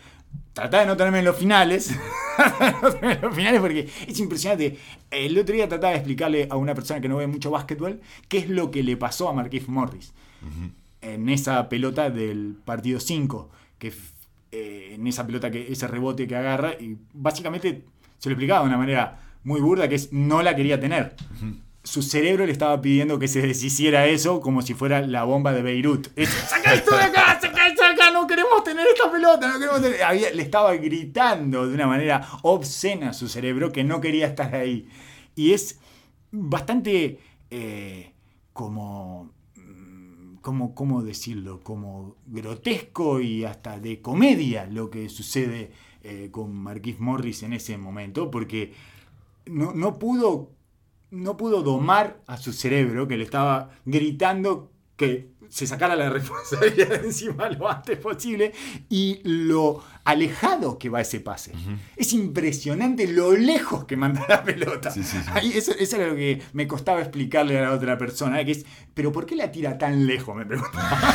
[0.52, 1.90] Tratar de no tenerme en los finales.
[3.02, 4.78] en los finales porque es impresionante.
[5.10, 8.38] El otro día trataba de explicarle a una persona que no ve mucho básquetbol qué
[8.38, 10.12] es lo que le pasó a Marquise Morris.
[11.02, 13.50] En esa pelota del partido 5.
[13.78, 13.92] Que
[14.58, 17.84] eh, en esa pelota, que ese rebote que agarra, y básicamente
[18.18, 21.14] se lo explicaba de una manera muy burda, que es no la quería tener.
[21.82, 25.60] Su cerebro le estaba pidiendo que se deshiciera eso como si fuera la bomba de
[25.60, 26.08] Beirut.
[26.48, 27.38] ¡Saca esto de acá!
[27.38, 28.10] ¡Saca esto de acá!
[28.10, 29.46] ¡No queremos tener esta pelota!
[29.46, 34.26] No queremos le estaba gritando de una manera obscena a su cerebro que no quería
[34.26, 34.88] estar ahí.
[35.34, 35.78] Y es
[36.32, 38.12] bastante eh,
[38.54, 39.35] como
[40.46, 41.58] como, ¿cómo decirlo?
[41.60, 45.72] Como grotesco y hasta de comedia lo que sucede
[46.04, 48.72] eh, con Marquis Morris en ese momento, porque
[49.46, 50.52] no, no, pudo,
[51.10, 57.04] no pudo domar a su cerebro que le estaba gritando que se sacara la responsabilidad
[57.04, 58.52] encima lo antes posible
[58.88, 61.52] y lo alejado que va ese pase.
[61.96, 64.88] Es impresionante lo lejos que manda la pelota.
[65.42, 69.10] eso, eso, era lo que me costaba explicarle a la otra persona, que es, pero
[69.10, 70.36] ¿por qué la tira tan lejos?
[70.36, 71.12] Me preguntaba.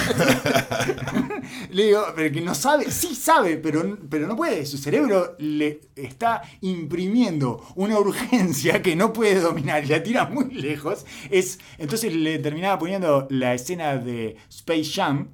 [1.71, 4.65] le digo, pero que no sabe, sí sabe, pero, pero no puede.
[4.65, 10.53] Su cerebro le está imprimiendo una urgencia que no puede dominar y la tira muy
[10.53, 11.05] lejos.
[11.29, 15.29] Es, entonces le terminaba poniendo la escena de Space Jam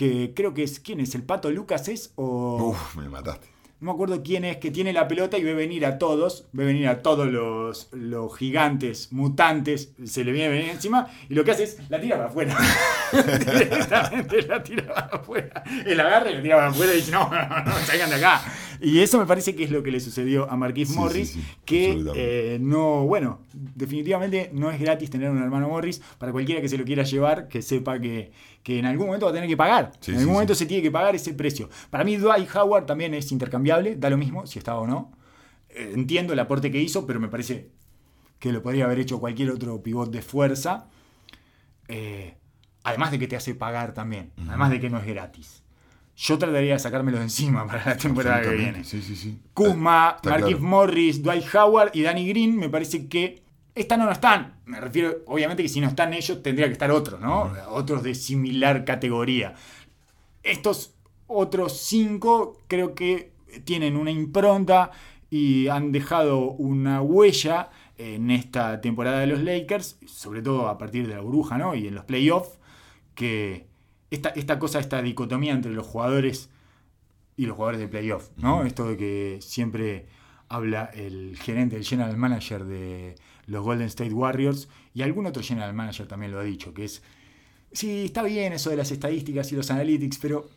[0.00, 1.14] que creo que es, ¿quién es?
[1.14, 2.14] ¿El Pato Lucas es?
[2.14, 2.70] O...
[2.70, 3.48] Uf, me mataste.
[3.80, 6.64] No me acuerdo quién es, que tiene la pelota y ve venir a todos, ve
[6.64, 11.50] venir a todos los, los gigantes, mutantes, se le viene venir encima y lo que
[11.50, 12.56] hace es la tira para afuera.
[13.12, 15.64] Directamente la tira para afuera.
[15.84, 18.42] Él agarra y la tira para afuera y dice, no, no, no, salgan de acá.
[18.82, 22.58] Y eso me parece que es lo que le sucedió a Marquis Morris, que eh,
[22.58, 26.00] no, bueno, definitivamente no es gratis tener un hermano Morris.
[26.16, 28.32] Para cualquiera que se lo quiera llevar, que sepa que,
[28.62, 29.92] que en algún momento va a tener que pagar.
[30.06, 31.70] en algún momento se tiene que pagar ese precio.
[31.88, 35.12] Para mí, Dwight Howard también es intercambiable, da lo mismo si estaba o no.
[35.70, 37.70] Eh, entiendo el aporte que hizo, pero me parece
[38.38, 40.88] que lo podría haber hecho cualquier otro pivot de fuerza.
[41.88, 42.36] Eh,
[42.84, 45.62] además de que te hace pagar también, además de que no es gratis.
[46.16, 48.84] yo trataría de sacármelo de encima para la temporada que viene.
[48.84, 49.40] Sí, sí, sí.
[49.54, 50.60] Kuzma, Marquis claro.
[50.60, 53.42] Morris, Dwight Howard y Danny Green, me parece que
[53.74, 54.60] están o no están.
[54.64, 57.52] Me refiero, obviamente que si no están ellos, tendría que estar otros, ¿no?
[57.68, 59.54] Otros de similar categoría.
[60.42, 60.94] Estos
[61.26, 63.32] otros cinco creo que
[63.64, 64.90] tienen una impronta
[65.30, 71.06] y han dejado una huella en esta temporada de los Lakers, sobre todo a partir
[71.06, 71.74] de la burbuja, ¿no?
[71.74, 72.58] Y en los playoffs,
[73.14, 73.66] que
[74.10, 76.50] esta, esta cosa, esta dicotomía entre los jugadores
[77.36, 78.64] y los jugadores de playoff, ¿no?
[78.64, 80.06] Esto de que siempre
[80.48, 83.14] habla el gerente, el general manager de
[83.50, 87.02] los Golden State Warriors y algún otro general manager también lo ha dicho, que es,
[87.72, 90.48] sí, está bien eso de las estadísticas y los analytics, pero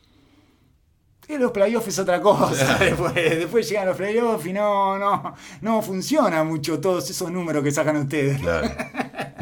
[1.27, 2.77] en los playoffs es otra cosa.
[2.79, 7.71] Después, después llegan los playoffs y no, no, no funciona mucho todos esos números que
[7.71, 8.39] sacan ustedes.
[8.39, 8.69] Claro.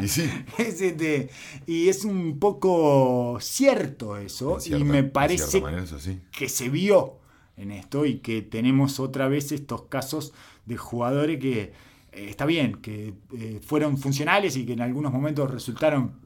[0.00, 0.28] Y sí.
[0.58, 1.30] Es, este,
[1.64, 5.84] y es un poco cierto eso, cierta- y me parece manera
[6.32, 7.18] que se vio
[7.56, 10.32] en esto y que tenemos otra vez estos casos
[10.66, 11.72] de jugadores que
[12.12, 16.20] eh, está bien, que eh, fueron funcionales y que en algunos momentos resultaron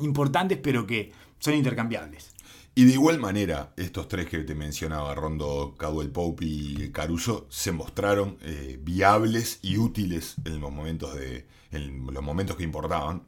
[0.00, 2.32] importantes, pero que son intercambiables.
[2.74, 7.72] Y de igual manera, estos tres que te mencionaba, Rondo, Caldwell Pope y Caruso, se
[7.72, 11.46] mostraron eh, viables y útiles en los momentos de.
[11.72, 13.24] en los momentos que importaban.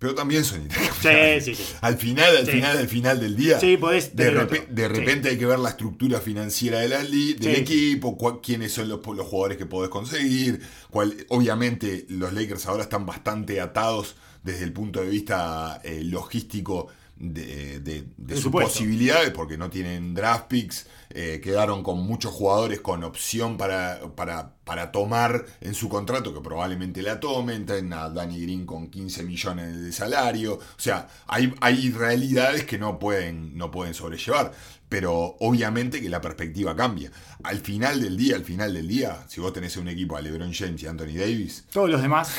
[0.00, 1.44] Pero también son intercambiables.
[1.44, 1.74] Sí, sí, sí.
[1.82, 2.52] Al final, al Sí.
[2.52, 3.60] final, al final del día.
[3.60, 4.88] Sí, podés de, repe- Sí.
[4.88, 7.60] repente hay que ver la estructura financiera de la del Sí.
[7.60, 10.60] equipo, quiénes son los, los jugadores que podés conseguir.
[10.90, 16.88] cuál- obviamente, los Lakers ahora están bastante atados desde el punto de vista eh, logístico
[17.20, 18.70] de, de- de sus supuesto.
[18.72, 24.54] posibilidades, porque no tienen draft picks, eh, quedaron con muchos jugadores con opción para, para,
[24.64, 29.22] para tomar en su contrato, que probablemente la tomen, tienen a Danny Green con 15
[29.24, 34.52] millones de salario, o sea, hay, hay realidades que no pueden, no pueden sobrellevar,
[34.88, 37.12] pero obviamente que la perspectiva cambia.
[37.44, 40.52] Al final del día, al final del día, si vos tenés un equipo a LeBron
[40.52, 42.32] James y Anthony Davis, Todos los demás,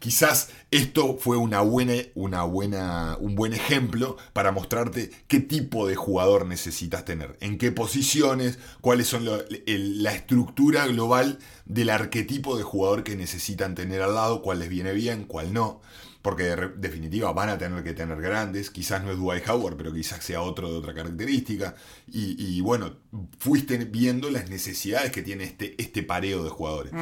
[0.00, 5.94] Quizás esto fue una buena, una buena, un buen ejemplo para mostrarte qué tipo de
[5.94, 12.56] jugador necesitas tener, en qué posiciones, cuáles son lo- el- la estructura global del arquetipo
[12.56, 15.80] de jugador que necesitan tener al lado, cuál les viene bien, cuál no.
[16.22, 19.90] Porque de definitiva van a tener que tener grandes, quizás no es Dwight Howard, pero
[19.92, 21.74] quizás sea otro de otra característica.
[22.12, 22.96] Y, y bueno,
[23.38, 26.92] fuiste viendo las necesidades que tiene este, este pareo de jugadores.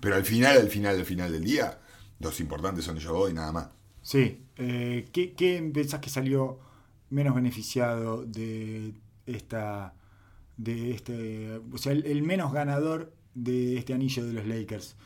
[0.00, 1.78] Pero al final, al final, al final del día,
[2.20, 3.68] los importantes son ellos dos y nada más.
[4.02, 4.44] sí.
[4.60, 6.58] Eh, ¿qué, ¿Qué pensás que salió
[7.10, 8.92] menos beneficiado de
[9.26, 9.94] esta.
[10.56, 11.60] de este.
[11.72, 14.96] O sea, el, el menos ganador de este anillo de los Lakers?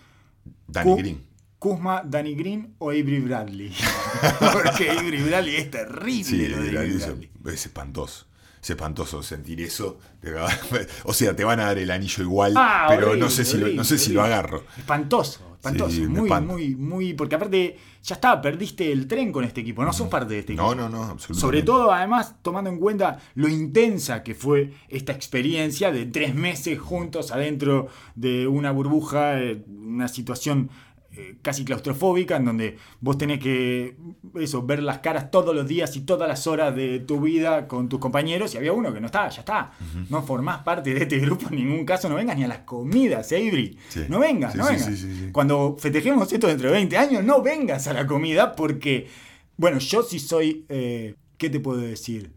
[0.68, 1.22] Danny Cu- Green.
[1.58, 3.72] Kuzma, Danny Green o Avery Bradley.
[4.52, 7.30] Porque Avery Bradley es terrible Sí, lo de Avery Bradley.
[7.54, 8.26] es espantoso.
[8.62, 9.98] Es espantoso sentir eso.
[11.04, 13.58] O sea, te van a dar el anillo igual, Ah, pero horrible, no sé si,
[13.58, 14.64] lo, no sé si lo agarro.
[14.78, 15.90] Espantoso, espantoso.
[15.90, 17.14] Sí, muy, muy, muy.
[17.14, 19.84] Porque aparte, ya está, perdiste el tren con este equipo.
[19.84, 20.74] No sos parte de este equipo.
[20.76, 21.40] No, no, no, absolutamente.
[21.40, 26.78] Sobre todo, además, tomando en cuenta lo intensa que fue esta experiencia de tres meses
[26.78, 30.70] juntos adentro de una burbuja, eh, una situación
[31.14, 33.96] eh, casi claustrofóbica, en donde vos tenés que
[34.36, 37.88] eso, ver las caras todos los días y todas las horas de tu vida con
[37.88, 39.72] tus compañeros, y había uno que no estaba, ya está.
[40.08, 43.30] No formás parte de este grupo en ningún caso, no vengas ni a las comidas,
[43.32, 43.78] Avery.
[43.88, 44.04] Sí.
[44.08, 44.84] No vengas, Sí, no vengas.
[44.98, 45.28] sí.
[45.32, 49.08] Cuando festejemos esto dentro de 20 años, no vengas a la comida porque,
[49.56, 52.32] bueno, yo sí soy, eh, ¿qué te puedo decir?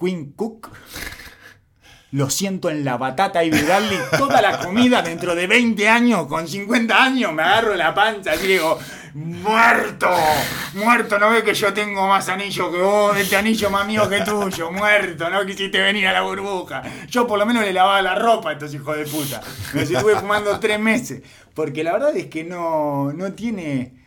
[0.00, 0.70] Queen Cook.
[2.14, 6.46] Lo siento en la batata y Bradley toda la comida dentro de 20 años, con
[6.46, 8.78] 50 años, me agarro la panza y digo,
[9.14, 10.08] muerto,
[10.74, 14.20] muerto, no ves que yo tengo más anillo que vos, este anillo más mío que
[14.20, 16.84] tuyo, muerto, no quisiste venir a la burbuja.
[17.08, 19.40] Yo por lo menos le lavaba la ropa a estos hijos de puta.
[19.72, 21.20] Me estuve fumando tres meses,
[21.52, 24.03] porque la verdad es que no, no tiene...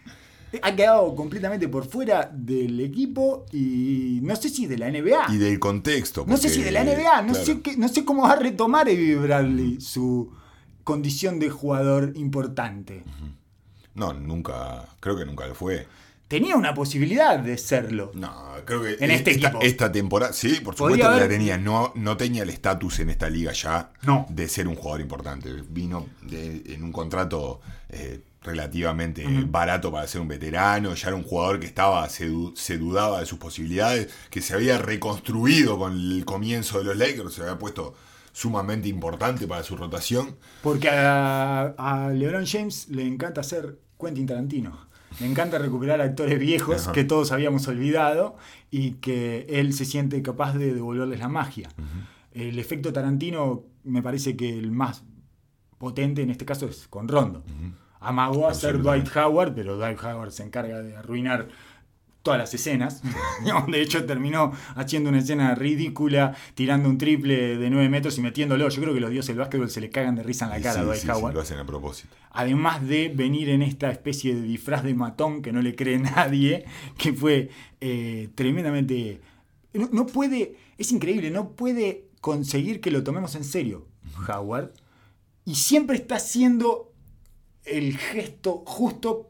[0.62, 5.26] Ha quedado completamente por fuera del equipo y no sé si de la NBA.
[5.34, 6.24] Y del contexto.
[6.28, 8.36] No sé si de la NBA, no, claro, sé qué, no sé cómo va a
[8.38, 10.32] retomar Avery Bradley su
[10.84, 13.04] condición de jugador importante.
[13.94, 15.88] No, nunca, creo que nunca lo fue.
[16.28, 18.12] Tenía una posibilidad de serlo.
[18.14, 18.32] No,
[18.66, 19.64] creo que En este esta, equipo.
[19.64, 21.58] esta temporada, sí, por supuesto que la tenía.
[21.58, 24.26] No, no tenía el estatus en esta liga ya No.
[24.30, 25.54] de ser un jugador importante.
[25.70, 30.94] Vino de- en un contrato eh, relativamente barato para ser un veterano.
[30.96, 34.54] Ya era un jugador que estaba, se, du- se dudaba de sus posibilidades, que se
[34.56, 37.94] había reconstruido con el comienzo de los Lakers, se había puesto
[38.32, 40.36] sumamente importante para su rotación.
[40.64, 44.88] Porque a, a LeBron James le encanta ser Quentin Tarantino.
[45.20, 46.92] Le encanta recuperar actores viejos Ajá.
[46.92, 48.36] que todos habíamos olvidado
[48.70, 51.70] y que él se siente capaz de devolverles la magia.
[52.32, 55.04] el efecto Tarantino me parece que el más
[55.80, 57.44] potente en este caso es con Rondo.
[58.00, 61.48] Amagó a ser Dwight Howard, pero Dwight Howard se encarga de arruinar
[62.28, 63.02] todas las escenas.
[63.72, 68.68] de hecho, terminó haciendo una escena ridícula, tirando un triple de 9 metros y metiéndolo.
[68.68, 70.82] Yo creo que los dioses del básquetbol se le cagan de risa en la cara
[70.82, 71.34] a Dwight Howard.
[71.34, 72.14] lo hacen a propósito.
[72.32, 76.66] Además de venir en esta especie de disfraz de matón que no le cree nadie,
[76.98, 79.22] que fue eh, tremendamente.
[79.74, 80.58] No, puede.
[80.78, 83.88] Es increíble, no puede conseguir que lo tomemos en serio,
[84.28, 84.72] Howard.
[85.46, 86.92] Y siempre está haciendo
[87.68, 89.30] el gesto justo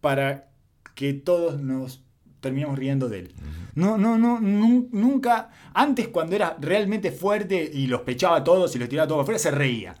[0.00, 0.50] para
[0.94, 2.04] que todos nos
[2.40, 3.34] terminamos riendo de él.
[3.74, 5.50] No, no, no, nunca.
[5.72, 9.38] Antes, cuando era realmente fuerte y los pechaba a todos y los tiraba todos afuera,
[9.38, 9.94] se reía.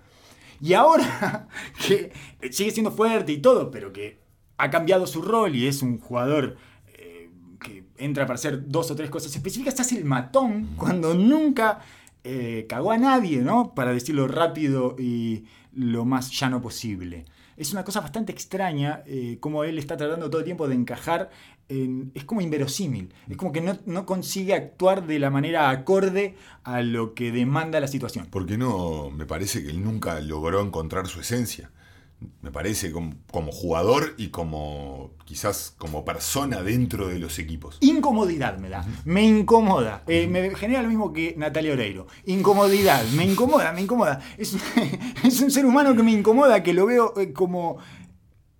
[0.60, 1.48] Y ahora,
[1.86, 2.12] que
[2.50, 4.20] sigue siendo fuerte y todo, pero que
[4.58, 6.56] ha cambiado su rol y es un jugador
[6.98, 11.80] eh, que entra para hacer dos o tres cosas específicas, hace el matón cuando nunca
[12.22, 13.74] eh, cagó a nadie, ¿no?
[13.74, 17.24] Para decirlo rápido y lo más llano posible
[17.62, 21.30] es una cosa bastante extraña eh, como él está tratando todo el tiempo de encajar
[22.14, 23.14] es como inverosímil.
[23.28, 27.88] Es como que no, consigue actuar de la manera acorde a lo que demanda la
[27.88, 28.26] situación.
[28.30, 31.70] Porque no, me parece que él nunca logró encontrar su esencia.
[32.40, 37.78] Me parece como, jugador y como quizás como persona dentro de los equipos.
[37.80, 40.02] Incomodidad me da, me incomoda.
[40.06, 42.06] Eh, me genera lo mismo que Natalia Oreiro.
[42.26, 44.20] Incomodidad, me incomoda, me incomoda.
[44.36, 44.56] Es,
[45.24, 47.78] es un ser humano que me incomoda, que lo veo eh, como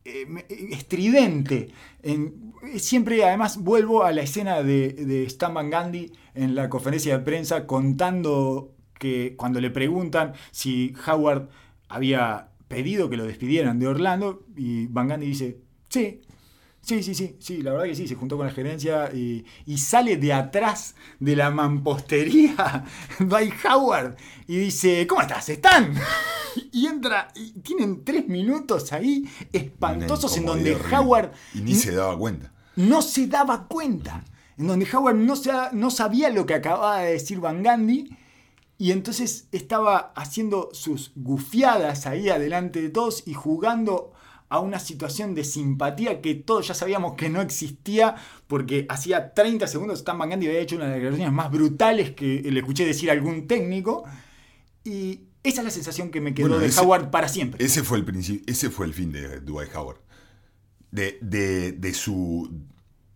[0.04, 0.26] eh,
[0.70, 1.70] estridente.
[2.02, 7.18] En, siempre, además, vuelvo a la escena de, de Stan Van Gandhi en la conferencia
[7.18, 11.48] de prensa contando que cuando le preguntan si Howard
[11.88, 15.58] había pedido que lo despidieran de Orlando y Van Gandhi dice,
[15.88, 16.22] sí,
[16.84, 19.44] Sí, sí, sí, sí, la verdad que sí, se juntó con la gerencia y,
[19.76, 22.84] sale de atrás de la mampostería
[23.20, 24.16] Dwight Howard
[24.48, 25.48] y dice, ¿cómo estás?
[25.48, 25.94] ¿Están?
[26.70, 31.32] Y entra, y tienen tres minutos ahí espantosos en donde Howard...
[31.54, 32.52] Y ni se daba cuenta.
[32.76, 34.22] No se daba cuenta.
[34.58, 35.34] En donde Howard no,
[35.72, 38.14] no sabía lo que acababa de decir Van Gandhi
[38.82, 44.12] y entonces estaba haciendo sus gufiadas ahí adelante de todos y jugando
[44.48, 48.16] a una situación de simpatía que todos ya sabíamos que no existía
[48.48, 52.10] porque hacía 30 segundos Stan Van Gundy había hecho una de las declaraciones más brutales
[52.10, 54.02] que le escuché decir a algún técnico
[54.82, 57.64] y esa es la sensación que me quedó de Howard para siempre.
[57.64, 60.00] Ese fue el, principio, ese fue el fin de Dwight Howard.
[60.90, 62.50] De, de, de, su,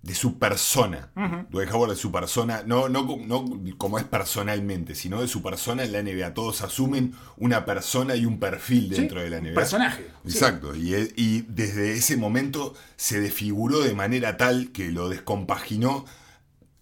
[0.07, 1.11] de su persona.
[1.50, 3.44] Dwight Howard de su persona, no, no, no
[3.76, 6.32] como es personalmente, sino de su persona en la NBA.
[6.32, 9.48] Todos asumen una persona y un perfil dentro de la NBA.
[9.48, 10.07] Un personaje.
[10.24, 10.76] Exacto.
[10.76, 16.04] Y, y desde ese momento se desfiguró de manera tal que lo descompaginó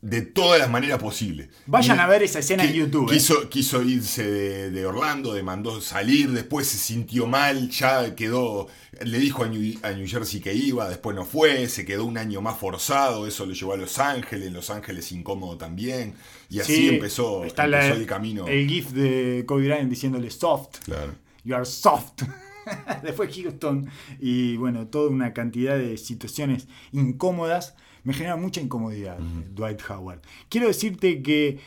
[0.04, 1.48] de todas las maneras posibles.
[1.64, 3.10] Vayan a ver esa escena en YouTube.
[3.10, 3.14] ¿eh?
[3.14, 8.68] Quiso, quiso irse de, Orlando, demandó salir, después se sintió mal, ya quedó,
[9.00, 12.58] le dijo a New, Jersey que iba, después no fue, se quedó un año más
[12.58, 16.12] forzado, eso lo llevó a Los Ángeles, Los Ángeles incómodo también,
[16.50, 18.46] y así empezó, el camino.
[18.46, 20.80] El gif de Kobe Bryant diciéndole soft.
[20.84, 21.14] Claro.
[21.44, 22.24] You are soft.
[23.02, 23.90] después Houston
[24.20, 27.74] y bueno, toda una cantidad de situaciones incómodas
[28.04, 30.20] me genera mucha incomodidad Dwight Howard.
[30.48, 31.58] Quiero decirte que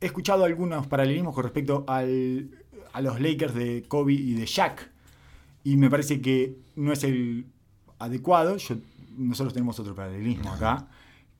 [0.00, 2.50] he escuchado algunos paralelismos con respecto al,
[2.92, 4.90] a los Lakers de Kobe y de Shaq.
[5.64, 7.46] Y me parece que no es el
[7.98, 8.56] adecuado.
[9.16, 10.88] nosotros tenemos otro paralelismo acá,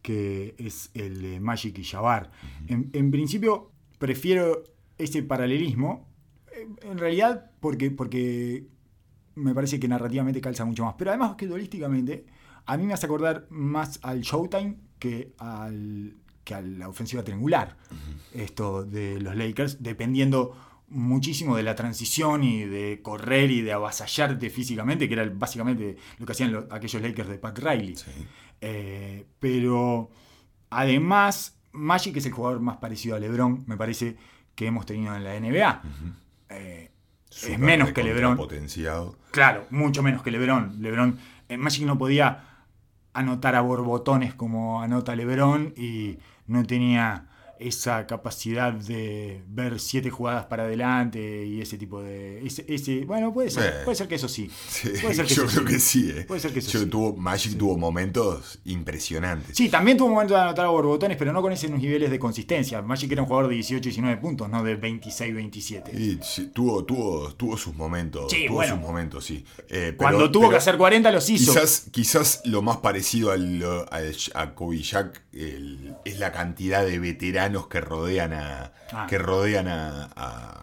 [0.02, 2.30] que es el de Magic y Jabbar.
[2.68, 4.64] en, principio, prefiero
[4.98, 6.06] ese paralelismo.
[6.82, 8.66] En realidad, porque, porque
[9.34, 10.94] me parece que narrativamente calza mucho más.
[10.98, 12.26] Pero además que dualísticamente
[12.66, 17.76] a mí me hace acordar más al Showtime que, al, que a la ofensiva triangular.
[18.34, 20.56] Esto de los Lakers, dependiendo
[20.88, 26.26] muchísimo de la transición y de correr y de avasallarte físicamente, que era básicamente lo
[26.26, 27.94] que hacían aquellos Lakers de Pat Riley.
[28.60, 30.10] Eh, pero
[30.70, 34.16] además, Magic es el jugador más parecido a LeBron, me parece,
[34.54, 35.82] que hemos tenido en la NBA.
[36.48, 36.90] Eh,
[37.30, 38.36] es menos que LeBron.
[38.36, 39.16] Potenciado.
[39.30, 40.80] Claro, mucho menos que LeBron.
[40.80, 42.55] LeBron, en Magic no podía
[43.16, 47.26] anotar a borbotones como anota Lebron y no tenía
[47.58, 52.44] esa capacidad de ver siete jugadas para adelante y ese tipo de.
[52.46, 54.50] Ese, bueno, puede ser, puede ser que eso sí.
[55.28, 56.10] yo creo que sí.
[56.14, 56.24] Eh.
[56.26, 56.86] Puede ser que eso sí.
[56.86, 59.56] Tuvo, Magic tuvo momentos impresionantes.
[59.56, 62.82] Sí, también tuvo momentos de anotar a borbotones, pero no con esos niveles de consistencia.
[62.82, 66.18] Magic era un jugador de 18, 19 puntos, no de 26, 27.
[66.22, 68.30] Sí, tuvo, tuvo, tuvo sus momentos.
[68.30, 69.44] Sí, tuvo sus momentos, sí.
[69.68, 71.52] Eh, Cuando tuvo que hacer 40 los hizo.
[71.52, 73.64] Quizás, quizás lo más parecido al,
[74.34, 78.72] a Kobe Jack es la cantidad de veteranos que rodean a.
[78.92, 79.06] Ah.
[79.08, 80.10] que rodean a.
[80.16, 80.62] a-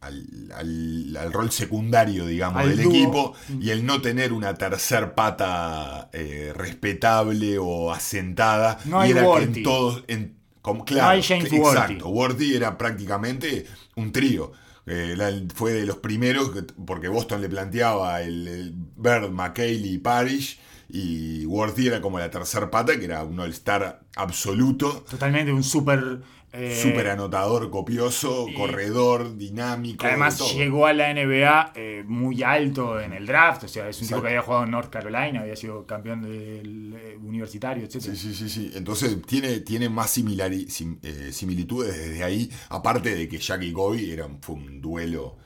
[0.00, 2.92] al, al- al rol secundario, digamos, Al del dúo.
[2.92, 8.78] equipo y el no tener una tercer pata eh, respetable o asentada.
[8.84, 10.02] No y hay era que en todos.
[10.08, 12.08] En, como, claro, hay James que- exacto.
[12.08, 12.56] Worthy.
[12.56, 13.64] Era prácticamente
[13.94, 14.50] un trío.
[14.86, 15.14] Eh,
[15.54, 20.58] fue de los primeros, que- porque Boston le planteaba el, el Bird, McHale y Parrish,
[20.92, 26.20] y Worthy era como la tercer pata, que era un all-star absoluto, Totalmente un súper.
[26.54, 30.04] eh, súper anotador, copioso, y- corredor, dinámico.
[30.04, 30.52] además todo.
[30.52, 34.20] llegó a la NBA eh, muy alto en el draft, o sea, es un tipo
[34.20, 38.00] que había jugado en North Carolina, había sido campeón del eh, universitario, etc.
[38.02, 38.70] Sí, sí, sí, sí.
[38.74, 43.72] Entonces tiene, tiene más similari- sim- eh, similitudes desde ahí, aparte de que Jack y
[43.72, 45.38] Kobe eran, fue un duelo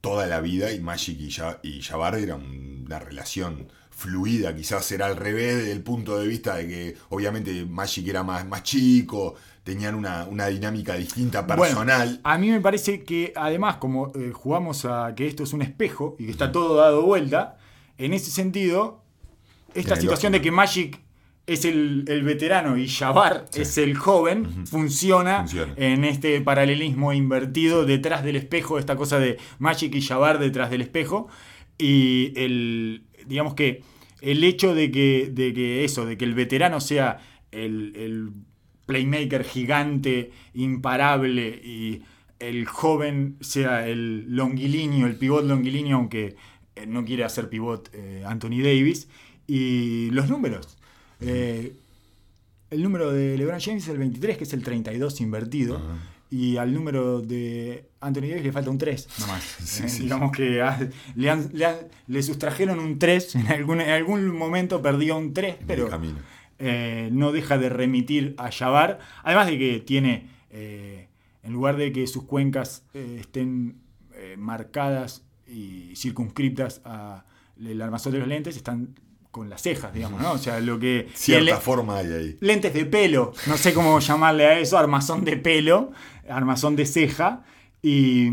[0.00, 2.40] toda la vida y Magic y, Ja- y Jabbar eran
[2.86, 3.68] una relación
[3.98, 8.22] fluida, quizás era al revés desde el punto de vista de que obviamente Magic era
[8.22, 9.34] más, más chico,
[9.64, 12.06] tenían una, una dinámica distinta personal.
[12.06, 15.62] Bueno, a mí me parece que además, como eh, jugamos a que esto es un
[15.62, 17.58] espejo y que está todo dado vuelta,
[17.98, 19.02] en ese sentido,
[19.74, 21.00] esta Tiene situación de que Magic
[21.48, 23.62] es el, el veterano y Jabbar Sí.
[23.62, 25.74] es el joven, funciona, Funciona.
[25.76, 30.82] en este paralelismo invertido detrás del espejo, esta cosa de Magic y Jabbar detrás del
[30.82, 31.26] espejo.
[31.78, 33.82] Y el, digamos que
[34.20, 37.18] el hecho de que, de que eso, de que el veterano sea
[37.52, 38.30] el, el
[38.86, 42.02] playmaker gigante, imparable, y
[42.38, 46.36] el joven sea el longilíneo, el pivot longilíneo, aunque
[46.74, 49.08] eh, no quiere hacer pivot eh, Anthony Davis.
[49.46, 50.76] Y los números.
[51.20, 51.74] Eh,
[52.70, 55.76] el número de LeBron James es el 23, que es el 32 invertido.
[55.76, 55.98] Ajá.
[56.30, 59.42] Y al número de Anthony Davis le falta un 3 nomás.
[59.64, 60.78] Sí, Eh, sí, digamos que ah,
[61.14, 63.34] le, han- le han- le sustrajeron un 3.
[63.36, 65.88] En algún, en algún momento perdió un 3, en el pero
[66.58, 68.98] eh, no deja de remitir a Jabbar.
[69.22, 71.08] Además de que tiene, eh,
[71.42, 73.76] en lugar de que sus cuencas eh, estén
[74.14, 78.94] eh, marcadas y circunscriptas al armazón de los lentes, están
[79.30, 80.32] con las cejas, digamos, ¿no?
[80.32, 81.08] O sea, lo que...
[81.14, 82.36] Cierta forma hay ahí.
[82.40, 85.92] lentes de pelo, no sé cómo llamarle a eso, armazón de pelo,
[86.30, 87.44] armazón de ceja.
[87.82, 88.28] Y,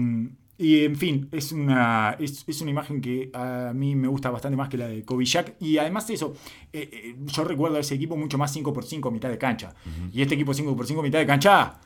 [0.58, 4.56] y, en fin, es una, es, es una imagen que a mí me gusta bastante
[4.58, 5.56] más que la de Jack.
[5.60, 6.34] Y además de eso,
[6.74, 9.74] eh, eh, yo recuerdo a ese equipo mucho más 5x5 mitad de cancha.
[10.14, 11.80] Y este equipo 5x5 mitad de cancha,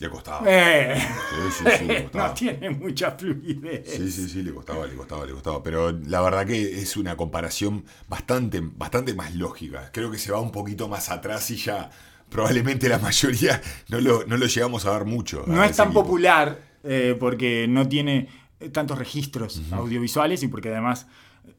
[0.00, 0.42] Le costaba.
[0.44, 0.96] eh,
[1.30, 2.28] Sí, sí, sí, le costaba.
[2.28, 3.88] no tiene mucha fluidez.
[3.88, 5.62] Sí, sí, sí, le costaba, le costaba, le costaba.
[5.62, 9.90] Pero la verdad que es una comparación bastante, bastante más lógica.
[9.92, 11.90] Creo que se va un poquito más atrás y ya
[12.30, 15.44] probablemente la mayoría no lo, no lo llegamos a ver mucho.
[15.46, 16.02] No es tan equipo.
[16.02, 18.28] popular eh, porque no tiene
[18.72, 21.06] tantos registros audiovisuales y porque además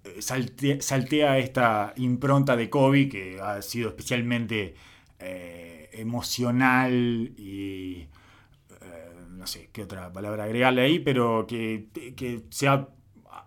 [0.04, 4.76] eh, salte- saltea esta impronta de Kobe que ha sido especialmente
[5.20, 6.92] eh, emocional
[7.38, 8.08] y
[8.82, 12.88] eh, no sé qué otra palabra agregarle ahí, pero que, que se ha,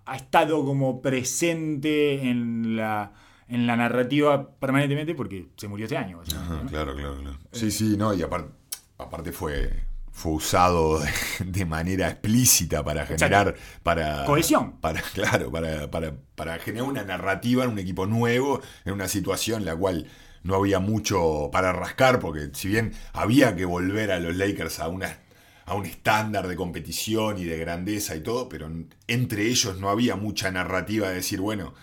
[0.07, 3.13] ha estado como presente en la,
[3.49, 6.19] en la narrativa permanentemente porque se murió este año.
[6.19, 6.71] básicamente, Ajá, ¿no?
[6.71, 7.39] claro, claro, claro.
[7.53, 8.51] Sí, sí, no, y aparte,
[8.99, 11.11] aparte fue, fue usado de,
[11.45, 14.81] de manera explícita para generar, para Cohesión.
[14.81, 19.61] para, claro, para, para, para generar una narrativa en un equipo nuevo, en una situación
[19.61, 20.07] en la cual
[20.43, 24.89] no había mucho para rascar, porque si bien había que volver a los Lakers a
[24.89, 25.19] una
[25.67, 28.71] a un estándar de competición y de grandeza y todo, pero
[29.07, 31.75] entre ellos no había mucha narrativa de decir, bueno,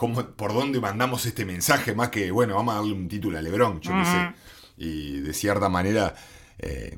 [0.00, 1.94] ¿cómo, ¿por dónde mandamos este mensaje?
[1.94, 4.32] Más que, bueno, vamos a darle un título a Lebron, yo qué sé.
[4.78, 6.14] Y de cierta manera,
[6.58, 6.96] eh,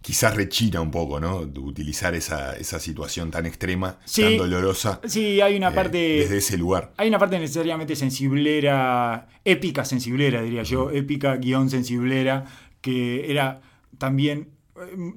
[0.00, 1.38] quizás rechina un poco, ¿no?
[1.38, 4.22] Utilizar esa, esa situación tan extrema, Sí.
[4.22, 5.98] tan dolorosa, Sí, hay una eh, parte...
[5.98, 6.92] desde ese lugar.
[6.96, 12.44] Hay una parte necesariamente sensiblera, épica sensiblera, diría yo, épica guion sensiblera,
[12.80, 13.62] que era
[13.98, 14.53] también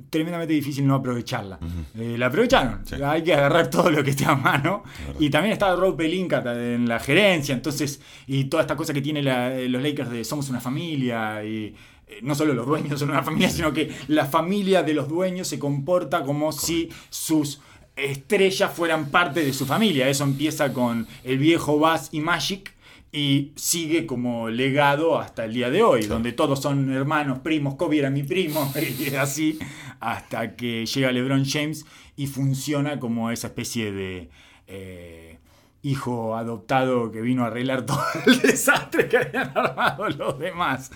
[0.10, 1.60] tremendamente difícil no aprovecharla.
[1.96, 2.96] Eh, la aprovecharon, Sí.
[3.04, 4.84] hay que agarrar todo lo que esté a mano.
[5.20, 9.24] Y también estaba Rob Pelinka en la gerencia, entonces, y toda esta cosa que tiene
[9.24, 11.76] la- los Lakers de somos una familia, y
[12.08, 15.48] eh, no solo los dueños son una familia, sino que la familia de los dueños
[15.48, 17.60] se comporta como si sus
[17.96, 20.08] estrellas fueran parte de su familia.
[20.08, 22.76] Eso empieza con el viejo Bass y Magic
[23.12, 28.00] y sigue como legado hasta el día de hoy, donde todos son hermanos, primos, Kobe
[28.00, 29.60] era mi primo, y así,
[30.00, 31.86] hasta que llega LeBron James
[32.16, 34.30] y funciona como esa especie de
[34.68, 35.38] eh,
[35.82, 40.92] hijo adoptado que vino a arreglar todo el desastre que habían armado los demás.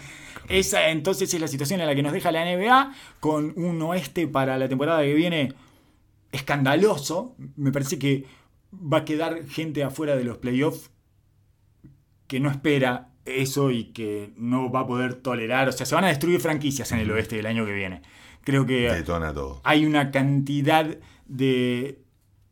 [0.50, 4.28] Esa entonces es la situación en la que nos deja la NBA, con un oeste
[4.28, 5.54] para la temporada que viene
[6.34, 7.36] escandaloso.
[7.56, 8.26] Me parece que
[8.72, 10.91] va a quedar gente afuera de los playoffs
[12.32, 16.06] que no espera eso y que no va a poder tolerar, o sea, se van
[16.06, 18.04] a destruir franquicias en el oeste del año que viene.
[18.46, 19.60] Creo que Detona todo.
[19.66, 22.00] hay una cantidad de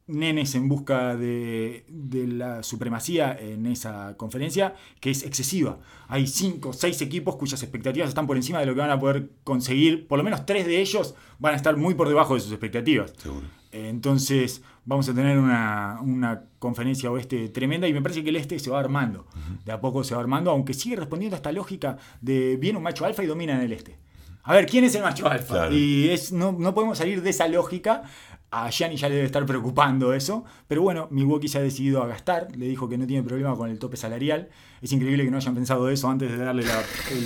[0.07, 5.79] nenes en busca de, de la supremacía en esa conferencia que es excesiva.
[6.09, 8.99] Hay cinco o seis equipos cuyas expectativas están por encima de lo que van a
[8.99, 10.09] poder conseguir.
[10.09, 13.13] Por lo menos tres de ellos van a estar muy por debajo de sus expectativas.
[13.15, 13.47] Seguro.
[13.71, 18.59] Entonces vamos a tener una, una conferencia oeste tremenda y me parece que el este
[18.59, 19.27] se va armando.
[19.65, 22.83] De a poco se va armando, aunque sigue respondiendo a esta lógica de viene un
[22.83, 23.97] macho alfa y domina en el este.
[24.43, 25.53] A ver, ¿quién es el macho alfa?
[25.53, 25.75] Claro.
[25.75, 28.03] Y es, no, no podemos salir de esa lógica.
[28.51, 30.43] A Gianni ya le debe estar preocupando eso.
[30.67, 32.47] Pero bueno, Milwaukee se ha decidido a gastar.
[32.55, 34.49] Le dijo que no tiene problema con el tope salarial.
[34.81, 36.81] Es increíble que no hayan pensado eso antes de darle la,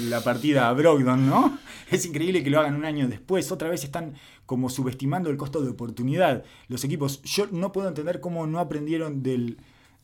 [0.10, 1.58] la partida a Brogdon, ¿no?
[1.90, 3.50] Es increíble que lo hagan un año después.
[3.54, 4.16] Otra vez están
[4.54, 6.44] como subestimando el costo de oportunidad.
[6.68, 9.58] Los equipos, yo no puedo entender cómo no aprendieron del,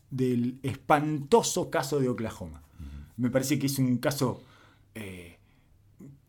[0.09, 2.63] del espantoso caso de Oklahoma.
[3.15, 4.41] Me parece que es un caso
[4.95, 5.37] eh,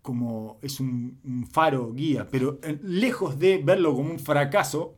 [0.03, 4.97] como es un, un faro guía, pero eh, lejos de verlo como un fracaso,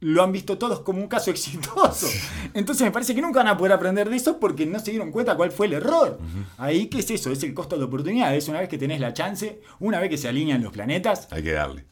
[0.00, 2.08] lo han visto todos como un caso exitoso.
[2.52, 5.12] Entonces me parece que nunca van a poder aprender de eso porque no se dieron
[5.12, 6.18] cuenta cuál fue el error.
[6.58, 7.32] Ahí, ¿qué es eso?
[7.32, 8.36] Es el costo de oportunidad.
[8.36, 11.42] Es una vez que tenés la chance, una vez que se alinean los planetas, Hay
[11.42, 11.86] que darle.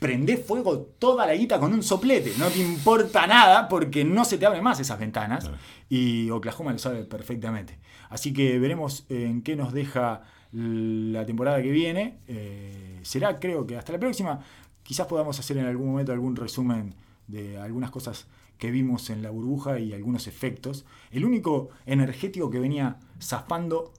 [0.00, 2.32] Prendés fuego toda la guita con un soplete.
[2.38, 5.50] No te importa nada porque no se te abren más esas ventanas.
[5.88, 7.78] Y Oklahoma lo sabe perfectamente.
[8.10, 10.22] Así que veremos en qué nos deja
[10.52, 12.18] la temporada que viene.
[12.28, 14.40] Eh, será, creo que hasta la próxima.
[14.82, 16.94] Quizás podamos hacer en algún momento algún resumen
[17.26, 18.26] de algunas cosas
[18.58, 20.84] que vimos en la burbuja y algunos efectos.
[21.10, 23.92] El único energético que venía zafando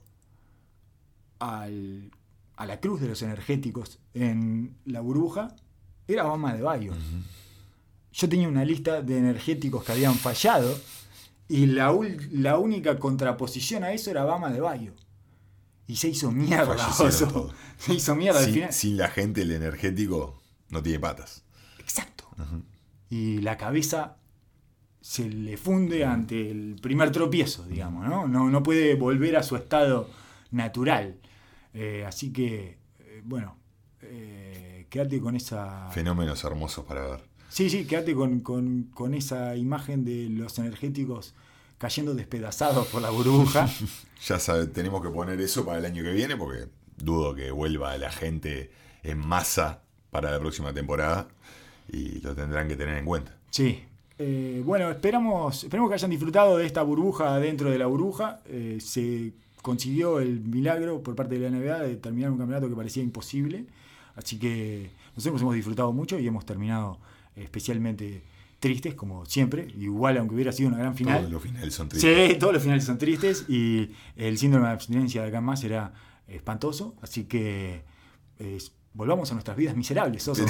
[1.38, 2.10] al-
[2.56, 5.54] a la cruz de los energéticos en la burbuja
[6.08, 6.92] era Bama de Bayo.
[8.12, 10.76] Yo tenía una lista de energéticos que habían fallado
[11.48, 11.96] y la,
[12.32, 14.92] la única contraposición a eso era Bama de Bayo.
[15.86, 16.76] Y se hizo mierda.
[16.98, 17.52] Todos.
[17.78, 18.72] Se hizo mierda al Sin, final.
[18.72, 21.44] sin la gente, el energético no tiene patas.
[21.78, 22.24] Exacto.
[23.08, 24.16] Y la cabeza
[25.00, 28.28] se le funde ante el primer tropiezo, digamos, ¿no?
[28.28, 30.10] No, no puede volver a su estado
[30.50, 31.16] natural.
[31.72, 33.56] Eh, así que, eh, bueno,
[34.90, 35.88] quédate con esa...
[35.90, 37.20] Fenómenos hermosos para ver.
[37.48, 41.34] Sí, sí, quédate con, con- con esa imagen de los energéticos
[41.78, 43.68] cayendo despedazados por la burbuja.
[44.26, 46.66] Ya sabe, tenemos que poner eso para el año que viene porque
[46.96, 48.68] dudo que vuelva la gente
[49.04, 51.28] en masa para la próxima temporada
[51.92, 53.36] y lo tendrán que tener en cuenta.
[53.50, 53.80] Sí.
[54.18, 58.40] Eh, bueno, esperamos, esperemos que hayan disfrutado de esta burbuja dentro de la burbuja.
[58.46, 59.32] Eh, se
[59.62, 63.66] consiguió el milagro por parte de la NBA de terminar un campeonato que parecía imposible.
[64.18, 66.98] Así que nosotros hemos disfrutado mucho y hemos terminado
[67.36, 68.22] especialmente
[68.58, 69.68] tristes, como siempre.
[69.78, 71.18] Igual, aunque hubiera sido una gran final.
[71.20, 72.30] Todos los finales son tristes.
[72.32, 75.92] Sí, todos los finales son tristes y el síndrome de abstinencia de acá más será
[76.26, 76.96] espantoso.
[77.00, 77.82] Así que
[78.40, 78.58] eh,
[78.92, 80.26] volvamos a nuestras vidas miserables.
[80.26, 80.44] Oso.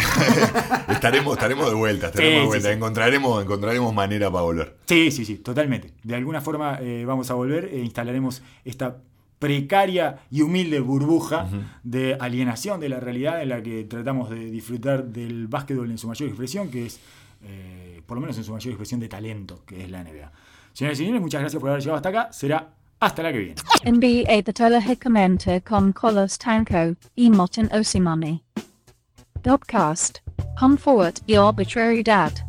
[0.89, 2.69] estaremos, estaremos de vuelta, estaremos Sí, de vuelta.
[2.69, 2.75] sí.
[2.75, 4.77] Encontraremos, encontraremos manera para volver.
[4.87, 5.93] Sí, sí, sí, totalmente.
[6.03, 8.97] De alguna forma eh, vamos a volver e instalaremos esta
[9.39, 11.49] precaria y humilde burbuja
[11.83, 16.09] de alienación de la realidad en la que tratamos de disfrutar del básquetbol en su
[16.09, 17.01] mayor expresión, que es,
[17.43, 20.33] eh, por lo menos en su mayor expresión de talento, que es la NBA.
[20.73, 22.33] Señoras y señores, muchas gracias por haber llegado hasta acá.
[22.33, 22.69] Será
[23.01, 23.55] hasta la que viene.
[23.85, 28.43] NBA datola hicamente con Colos Tanko, e Motin Osimani.
[29.43, 30.19] Dopcast.
[30.61, 32.48] Hum forward, e arbitrary dad.